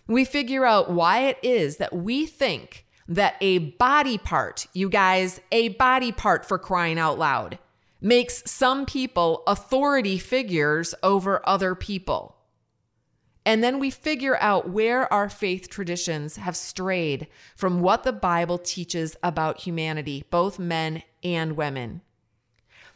we 0.06 0.24
figure 0.24 0.66
out 0.66 0.90
why 0.90 1.20
it 1.20 1.38
is 1.42 1.78
that 1.78 1.94
we 1.94 2.26
think 2.26 2.86
that 3.08 3.36
a 3.40 3.58
body 3.58 4.18
part, 4.18 4.66
you 4.72 4.88
guys, 4.88 5.40
a 5.50 5.68
body 5.70 6.12
part 6.12 6.44
for 6.44 6.58
crying 6.58 6.98
out 6.98 7.18
loud, 7.18 7.58
makes 8.00 8.42
some 8.50 8.84
people 8.84 9.42
authority 9.46 10.18
figures 10.18 10.94
over 11.02 11.40
other 11.48 11.74
people. 11.74 12.36
And 13.44 13.62
then 13.62 13.78
we 13.78 13.90
figure 13.90 14.36
out 14.40 14.70
where 14.70 15.12
our 15.12 15.28
faith 15.28 15.68
traditions 15.68 16.36
have 16.36 16.56
strayed 16.56 17.26
from 17.56 17.80
what 17.80 18.04
the 18.04 18.12
Bible 18.12 18.58
teaches 18.58 19.16
about 19.22 19.60
humanity, 19.62 20.24
both 20.30 20.58
men 20.58 21.02
and 21.24 21.56
women. 21.56 22.02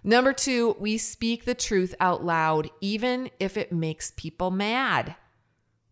Number 0.09 0.33
two, 0.33 0.77
we 0.79 0.99
speak 0.99 1.45
the 1.45 1.55
truth 1.57 1.93
out 1.99 2.25
loud, 2.25 2.71
even 2.81 3.29
if 3.41 3.57
it 3.57 3.73
makes 3.73 4.13
people 4.17 4.53
mad. 4.53 5.17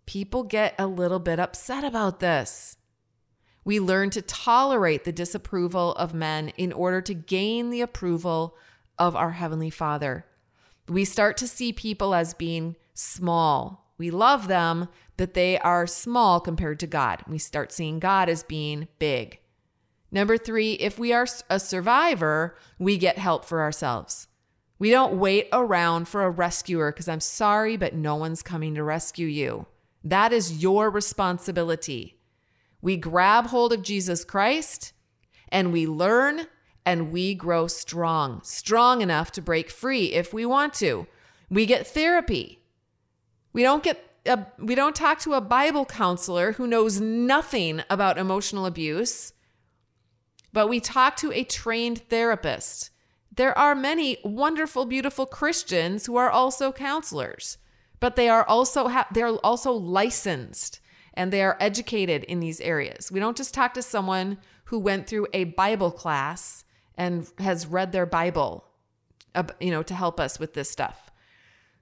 People 0.06 0.44
get 0.44 0.76
a 0.78 0.86
little 0.86 1.18
bit 1.18 1.40
upset 1.40 1.82
about 1.82 2.20
this. 2.20 2.76
We 3.64 3.80
learn 3.80 4.10
to 4.10 4.22
tolerate 4.22 5.02
the 5.02 5.10
disapproval 5.10 5.94
of 5.94 6.14
men 6.14 6.50
in 6.50 6.72
order 6.72 7.00
to 7.00 7.12
gain 7.12 7.70
the 7.70 7.80
approval 7.80 8.56
of 9.00 9.16
our 9.16 9.32
Heavenly 9.32 9.70
Father. 9.70 10.26
We 10.88 11.04
start 11.04 11.36
to 11.38 11.48
see 11.48 11.72
people 11.72 12.14
as 12.14 12.34
being 12.34 12.76
small. 12.92 13.90
We 13.98 14.12
love 14.12 14.46
them, 14.46 14.90
but 15.16 15.34
they 15.34 15.58
are 15.58 15.88
small 15.88 16.38
compared 16.38 16.78
to 16.80 16.86
God. 16.86 17.24
We 17.26 17.38
start 17.38 17.72
seeing 17.72 17.98
God 17.98 18.28
as 18.28 18.44
being 18.44 18.86
big. 19.00 19.40
Number 20.14 20.38
three, 20.38 20.74
if 20.74 20.96
we 20.96 21.12
are 21.12 21.26
a 21.50 21.58
survivor, 21.58 22.56
we 22.78 22.98
get 22.98 23.18
help 23.18 23.44
for 23.44 23.60
ourselves. 23.60 24.28
We 24.78 24.90
don't 24.90 25.18
wait 25.18 25.48
around 25.52 26.06
for 26.06 26.22
a 26.22 26.30
rescuer 26.30 26.92
because 26.92 27.08
I'm 27.08 27.18
sorry, 27.18 27.76
but 27.76 27.96
no 27.96 28.14
one's 28.14 28.40
coming 28.40 28.76
to 28.76 28.84
rescue 28.84 29.26
you. 29.26 29.66
That 30.04 30.32
is 30.32 30.62
your 30.62 30.88
responsibility. 30.88 32.20
We 32.80 32.96
grab 32.96 33.46
hold 33.46 33.72
of 33.72 33.82
Jesus 33.82 34.24
Christ 34.24 34.92
and 35.48 35.72
we 35.72 35.84
learn 35.84 36.46
and 36.86 37.10
we 37.10 37.34
grow 37.34 37.66
strong, 37.66 38.40
strong 38.44 39.00
enough 39.00 39.32
to 39.32 39.42
break 39.42 39.68
free 39.68 40.12
if 40.12 40.32
we 40.32 40.46
want 40.46 40.74
to. 40.74 41.08
We 41.50 41.66
get 41.66 41.88
therapy. 41.88 42.60
We 43.52 43.62
don't 43.62 43.82
get 43.82 44.10
a, 44.26 44.46
we 44.60 44.76
don't 44.76 44.94
talk 44.94 45.18
to 45.20 45.34
a 45.34 45.40
Bible 45.40 45.84
counselor 45.84 46.52
who 46.52 46.68
knows 46.68 47.00
nothing 47.00 47.82
about 47.90 48.16
emotional 48.16 48.64
abuse, 48.64 49.32
but 50.54 50.68
we 50.68 50.78
talk 50.78 51.16
to 51.16 51.32
a 51.32 51.42
trained 51.42 52.08
therapist. 52.08 52.90
There 53.36 53.58
are 53.58 53.74
many 53.74 54.18
wonderful, 54.24 54.86
beautiful 54.86 55.26
Christians 55.26 56.06
who 56.06 56.16
are 56.16 56.30
also 56.30 56.70
counselors, 56.70 57.58
but 57.98 58.14
they 58.14 58.28
are 58.28 58.44
also 58.44 58.86
ha- 58.88 59.08
they're 59.12 59.34
also 59.44 59.72
licensed 59.72 60.78
and 61.12 61.32
they 61.32 61.42
are 61.42 61.56
educated 61.58 62.22
in 62.24 62.38
these 62.38 62.60
areas. 62.60 63.10
We 63.10 63.18
don't 63.18 63.36
just 63.36 63.52
talk 63.52 63.74
to 63.74 63.82
someone 63.82 64.38
who 64.66 64.78
went 64.78 65.08
through 65.08 65.26
a 65.32 65.44
Bible 65.44 65.90
class 65.90 66.64
and 66.96 67.28
has 67.38 67.66
read 67.66 67.90
their 67.90 68.06
Bible, 68.06 68.64
you 69.58 69.72
know, 69.72 69.82
to 69.82 69.94
help 69.94 70.20
us 70.20 70.38
with 70.38 70.54
this 70.54 70.70
stuff. 70.70 71.10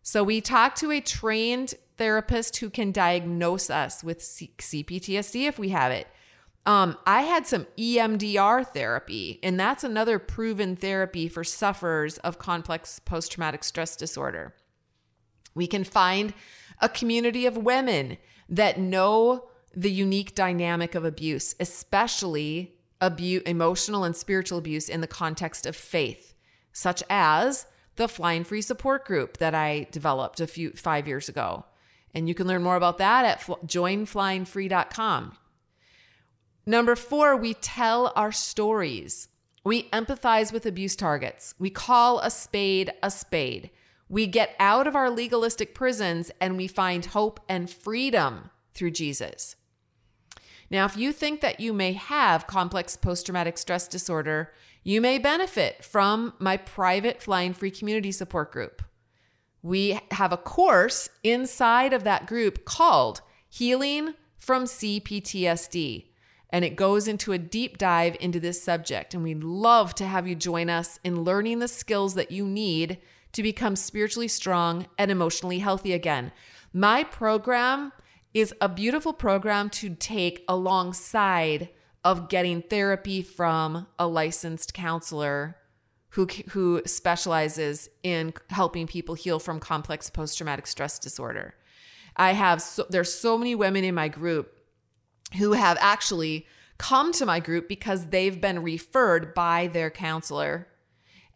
So 0.01 0.25
we 0.25 0.41
talk 0.41 0.75
to 0.77 0.91
a 0.91 1.01
trained 1.03 1.75
therapist 1.99 2.57
who 2.57 2.71
can 2.71 2.91
diagnose 2.91 3.69
us 3.69 4.03
with 4.03 4.23
C- 4.23 4.55
CPTSD 4.59 5.47
if 5.47 5.59
we 5.59 5.69
have 5.69 5.93
it. 5.93 6.07
Um, 6.65 6.97
I 7.07 7.23
had 7.23 7.47
some 7.47 7.67
EMDR 7.77 8.67
therapy, 8.69 9.41
and 9.43 9.59
that's 9.59 9.83
another 9.83 10.19
proven 10.19 10.77
therapy 10.77 11.29
for 11.29 11.43
sufferers 11.43 12.19
of 12.19 12.39
complex 12.39 13.01
post 13.01 13.33
traumatic 13.33 13.65
stress 13.65 13.97
disorder. 13.97 14.55
We 15.55 15.67
can 15.67 15.85
find 15.85 16.35
a 16.81 16.89
community 16.89 17.47
of 17.47 17.57
women 17.57 18.19
that 18.49 18.79
know 18.79 19.49
the 19.75 19.91
unique 19.91 20.35
dynamic 20.35 20.95
of 20.95 21.05
abuse, 21.05 21.55
especially 21.59 22.77
abuse, 23.01 23.43
emotional 23.45 24.05
and 24.05 24.15
spiritual 24.15 24.59
abuse 24.59 24.89
in 24.89 25.01
the 25.01 25.07
context 25.07 25.67
of 25.67 25.75
faith, 25.75 26.35
such 26.73 27.03
as 27.11 27.67
the 27.97 28.09
Flying 28.09 28.45
Free 28.45 28.63
support 28.63 29.05
group 29.05 29.39
that 29.39 29.55
I 29.55 29.89
developed 29.91 30.41
a 30.41 30.47
few 30.47 30.71
five 30.71 31.09
years 31.09 31.29
ago. 31.29 31.65
And 32.15 32.29
you 32.29 32.35
can 32.35 32.47
learn 32.47 32.63
more 32.63 32.77
about 32.77 32.99
that 32.99 33.25
at 33.25 33.41
joinflyingfree.com. 33.67 35.39
Number 36.65 36.95
four, 36.95 37.37
we 37.37 37.55
tell 37.55 38.13
our 38.15 38.33
stories. 38.33 39.29
We 39.65 39.85
empathize 39.91 40.53
with 40.53 40.67
abuse 40.67 40.97
targets. 40.97 41.55
We 41.59 41.71
call 41.71 42.21
a 42.21 42.31
spade 42.31 42.93
a 43.03 43.11
spade. 43.11 43.71
We 44.09 44.27
get 44.27 44.55
out 44.61 44.87
of 44.87 44.95
our 44.95 45.11
legalistic 45.11 45.75
prisons 45.75 46.31
and 46.41 46.57
we 46.57 46.69
find 46.69 47.07
hope 47.07 47.41
and 47.49 47.71
freedom 47.71 48.51
through 48.75 48.93
Jesus. 48.93 49.57
Now, 50.71 50.85
if 50.85 50.97
you 50.97 51.13
think 51.13 51.41
that 51.41 51.61
you 51.61 51.73
may 51.73 51.93
have 51.93 52.47
complex 52.47 52.97
post 52.97 53.27
traumatic 53.27 53.59
stress 53.59 53.87
disorder, 53.89 54.53
you 54.85 55.01
may 55.01 55.19
benefit 55.19 55.85
from 55.85 56.35
my 56.39 56.57
private 56.57 57.23
Flying 57.23 57.55
Free 57.55 57.71
community 57.71 58.13
support 58.13 58.53
group. 58.53 58.83
We 59.63 60.01
have 60.11 60.33
a 60.33 60.37
course 60.37 61.09
inside 61.23 61.93
of 61.93 62.05
that 62.05 62.27
group 62.27 62.65
called 62.65 63.21
Healing 63.49 64.15
from 64.39 64.65
CPTSD. 64.65 66.07
And 66.53 66.65
it 66.65 66.77
goes 66.77 67.09
into 67.09 67.33
a 67.33 67.39
deep 67.39 67.79
dive 67.79 68.17
into 68.21 68.39
this 68.39 68.63
subject. 68.63 69.15
And 69.15 69.25
we'd 69.25 69.43
love 69.43 69.95
to 69.97 70.07
have 70.07 70.29
you 70.29 70.35
join 70.35 70.69
us 70.69 71.01
in 71.03 71.25
learning 71.25 71.59
the 71.59 71.67
skills 71.69 72.15
that 72.15 72.31
you 72.31 72.47
need 72.47 72.99
to 73.33 73.43
become 73.43 73.75
spiritually 73.75 74.29
strong 74.29 74.87
and 74.99 75.11
emotionally 75.11 75.61
healthy 75.61 75.95
again. 75.95 76.31
My 76.75 77.05
program 77.05 77.93
is 78.35 78.55
a 78.61 78.69
beautiful 78.69 79.13
program 79.13 79.71
to 79.71 79.95
take 79.95 80.45
alongside 80.47 81.71
of 82.05 82.29
getting 82.29 82.63
therapy 82.63 83.23
from 83.23 83.87
a 83.99 84.07
licensed 84.07 84.75
counselor 84.75 85.57
who 86.11 86.27
who 86.51 86.83
specializes 86.85 87.89
in 88.03 88.35
helping 88.51 88.87
people 88.87 89.15
heal 89.15 89.39
from 89.39 89.59
complex 89.59 90.11
post-traumatic 90.11 90.67
stress 90.67 90.99
disorder. 90.99 91.55
I 92.17 92.33
have 92.33 92.61
so, 92.61 92.85
there's 92.91 93.13
so 93.15 93.39
many 93.39 93.55
women 93.55 93.85
in 93.85 93.95
my 93.95 94.09
group 94.09 94.55
who 95.37 95.53
have 95.53 95.79
actually 95.81 96.47
come 96.79 97.13
to 97.13 97.27
my 97.27 97.41
group 97.41 97.69
because 97.69 98.07
they've 98.07 98.41
been 98.41 98.63
referred 98.63 99.35
by 99.35 99.69
their 99.69 99.91
counselor 99.91 100.69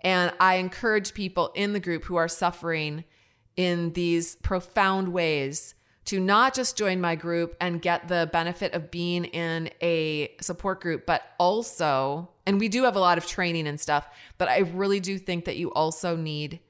and 0.00 0.32
I 0.38 0.56
encourage 0.56 1.14
people 1.14 1.50
in 1.54 1.72
the 1.72 1.80
group 1.80 2.04
who 2.04 2.16
are 2.16 2.28
suffering 2.28 3.04
in 3.56 3.92
these 3.94 4.36
profound 4.36 5.08
ways 5.08 5.74
to 6.04 6.20
not 6.20 6.54
just 6.54 6.76
join 6.76 7.00
my 7.00 7.16
group 7.16 7.56
and 7.60 7.82
get 7.82 8.06
the 8.06 8.30
benefit 8.32 8.74
of 8.74 8.92
being 8.92 9.24
in 9.24 9.68
a 9.82 10.30
support 10.40 10.80
group, 10.80 11.04
but 11.06 11.22
also, 11.38 12.30
and 12.46 12.60
we 12.60 12.68
do 12.68 12.84
have 12.84 12.94
a 12.94 13.00
lot 13.00 13.18
of 13.18 13.26
training 13.26 13.66
and 13.66 13.80
stuff, 13.80 14.06
but 14.38 14.48
I 14.48 14.58
really 14.58 15.00
do 15.00 15.18
think 15.18 15.46
that 15.46 15.56
you 15.56 15.72
also 15.72 16.14
need 16.14 16.60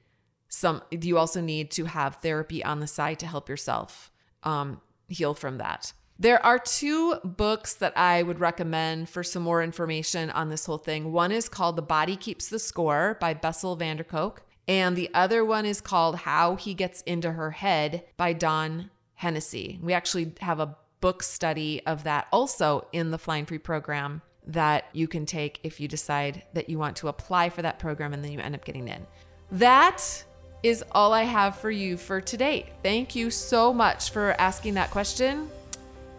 some, 0.49 0.81
you 0.89 1.19
also 1.19 1.39
need 1.39 1.69
to 1.71 1.85
have 1.85 2.15
therapy 2.15 2.63
on 2.63 2.79
the 2.79 2.87
side 2.87 3.19
to 3.19 3.27
help 3.27 3.47
yourself 3.49 4.11
um, 4.41 4.81
heal 5.07 5.35
from 5.35 5.59
that. 5.59 5.93
There 6.19 6.43
are 6.43 6.57
two 6.57 7.15
books 7.23 7.75
that 7.75 7.95
I 7.95 8.23
would 8.23 8.39
recommend 8.39 9.07
for 9.07 9.23
some 9.23 9.43
more 9.43 9.61
information 9.61 10.31
on 10.31 10.49
this 10.49 10.65
whole 10.65 10.79
thing. 10.79 11.11
One 11.11 11.31
is 11.31 11.47
called 11.47 11.75
The 11.75 11.83
Body 11.83 12.15
Keeps 12.15 12.49
the 12.49 12.57
Score 12.57 13.17
by 13.21 13.35
Bessel 13.35 13.75
van 13.75 13.97
der 13.97 14.03
Kolk, 14.03 14.41
and 14.67 14.95
the 14.95 15.11
other 15.13 15.45
one 15.45 15.63
is 15.63 15.79
called 15.79 16.15
How 16.15 16.55
He 16.55 16.73
Gets 16.73 17.01
Into 17.03 17.33
Her 17.33 17.51
Head 17.51 18.03
by 18.17 18.33
Don 18.33 18.89
Hennessy. 19.13 19.79
We 19.79 19.93
actually 19.93 20.33
have 20.41 20.59
a 20.59 20.75
book 21.01 21.21
study 21.21 21.85
of 21.85 22.03
that 22.05 22.27
also 22.31 22.87
in 22.91 23.11
the 23.11 23.19
Flying 23.19 23.45
Free 23.45 23.59
program 23.59 24.23
that 24.47 24.85
you 24.93 25.07
can 25.07 25.27
take 25.27 25.59
if 25.61 25.79
you 25.79 25.87
decide 25.87 26.41
that 26.53 26.67
you 26.67 26.79
want 26.79 26.95
to 26.95 27.09
apply 27.09 27.49
for 27.49 27.61
that 27.61 27.77
program 27.77 28.13
and 28.13 28.23
then 28.23 28.31
you 28.31 28.39
end 28.39 28.55
up 28.55 28.65
getting 28.65 28.87
in. 28.87 29.05
That 29.51 30.23
is 30.63 30.83
all 30.93 31.13
I 31.13 31.23
have 31.23 31.59
for 31.59 31.69
you 31.69 31.95
for 31.95 32.21
today. 32.21 32.71
Thank 32.81 33.15
you 33.15 33.29
so 33.29 33.71
much 33.71 34.09
for 34.09 34.31
asking 34.39 34.73
that 34.75 34.89
question. 34.89 35.51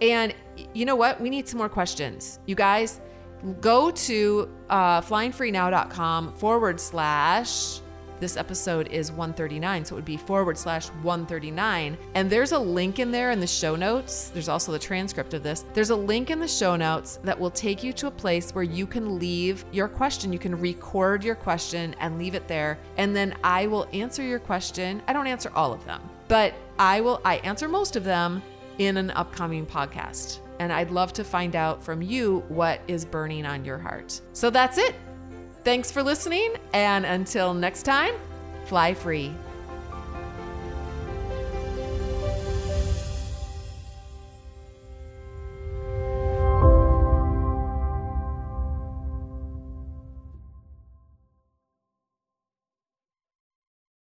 And 0.01 0.35
you 0.75 0.85
know 0.85 0.97
what? 0.97 1.21
We 1.21 1.31
need 1.31 1.49
some 1.49 1.59
more 1.59 1.69
questions. 1.69 2.39
You 2.47 2.55
guys, 2.55 3.01
go 3.61 3.91
to 3.91 4.51
uh, 4.69 5.01
flyingfreenow.com 5.01 6.35
forward 6.35 6.81
slash. 6.81 7.81
This 8.21 8.37
episode 8.37 8.89
is 8.89 9.13
139, 9.13 9.85
so 9.85 9.95
it 9.95 9.99
would 9.99 10.05
be 10.05 10.17
forward 10.17 10.59
slash 10.59 10.89
139. 11.03 11.97
And 12.15 12.29
there's 12.29 12.51
a 12.51 12.59
link 12.59 12.99
in 12.99 13.13
there 13.13 13.31
in 13.31 13.39
the 13.39 13.47
show 13.47 13.77
notes. 13.77 14.31
There's 14.31 14.49
also 14.49 14.73
the 14.73 14.79
transcript 14.79 15.35
of 15.35 15.45
this. 15.45 15.65
There's 15.73 15.91
a 15.91 15.97
link 15.97 16.31
in 16.31 16.41
the 16.41 16.49
show 16.49 16.75
notes 16.75 17.21
that 17.23 17.39
will 17.39 17.51
take 17.51 17.85
you 17.85 17.93
to 17.93 18.09
a 18.09 18.11
place 18.11 18.51
where 18.51 18.65
you 18.65 18.89
can 18.89 19.21
leave 19.21 19.65
your 19.71 19.87
question. 19.87 20.33
You 20.33 20.41
can 20.41 20.59
record 20.61 21.23
your 21.23 21.37
question 21.37 21.95
and 22.01 22.19
leave 22.19 22.35
it 22.35 22.49
there. 22.49 22.81
And 22.97 23.15
then 23.15 23.37
I 23.45 23.69
will 23.69 23.87
answer 23.93 24.25
your 24.25 24.41
question. 24.41 25.01
I 25.07 25.13
don't 25.13 25.29
answer 25.29 25.53
all 25.55 25.73
of 25.73 25.85
them, 25.85 26.03
but 26.27 26.55
I 26.77 27.01
will, 27.01 27.21
I 27.25 27.37
answer 27.37 27.69
most 27.69 27.95
of 27.95 28.03
them 28.03 28.43
in 28.79 28.97
an 28.97 29.11
upcoming 29.11 29.67
podcast. 29.67 30.41
And 30.61 30.73
I'd 30.73 30.91
love 30.91 31.13
to 31.15 31.25
find 31.25 31.55
out 31.55 31.83
from 31.83 32.03
you 32.03 32.45
what 32.49 32.81
is 32.89 33.05
burning 33.05 33.47
on 33.47 33.65
your 33.65 33.79
heart. 33.79 34.21
So 34.33 34.51
that's 34.51 34.79
it. 34.79 34.95
Thanks 35.65 35.91
for 35.91 36.03
listening. 36.03 36.55
And 36.73 37.05
until 37.05 37.55
next 37.55 37.83
time, 37.83 38.15
fly 38.65 38.95
free. 38.95 39.35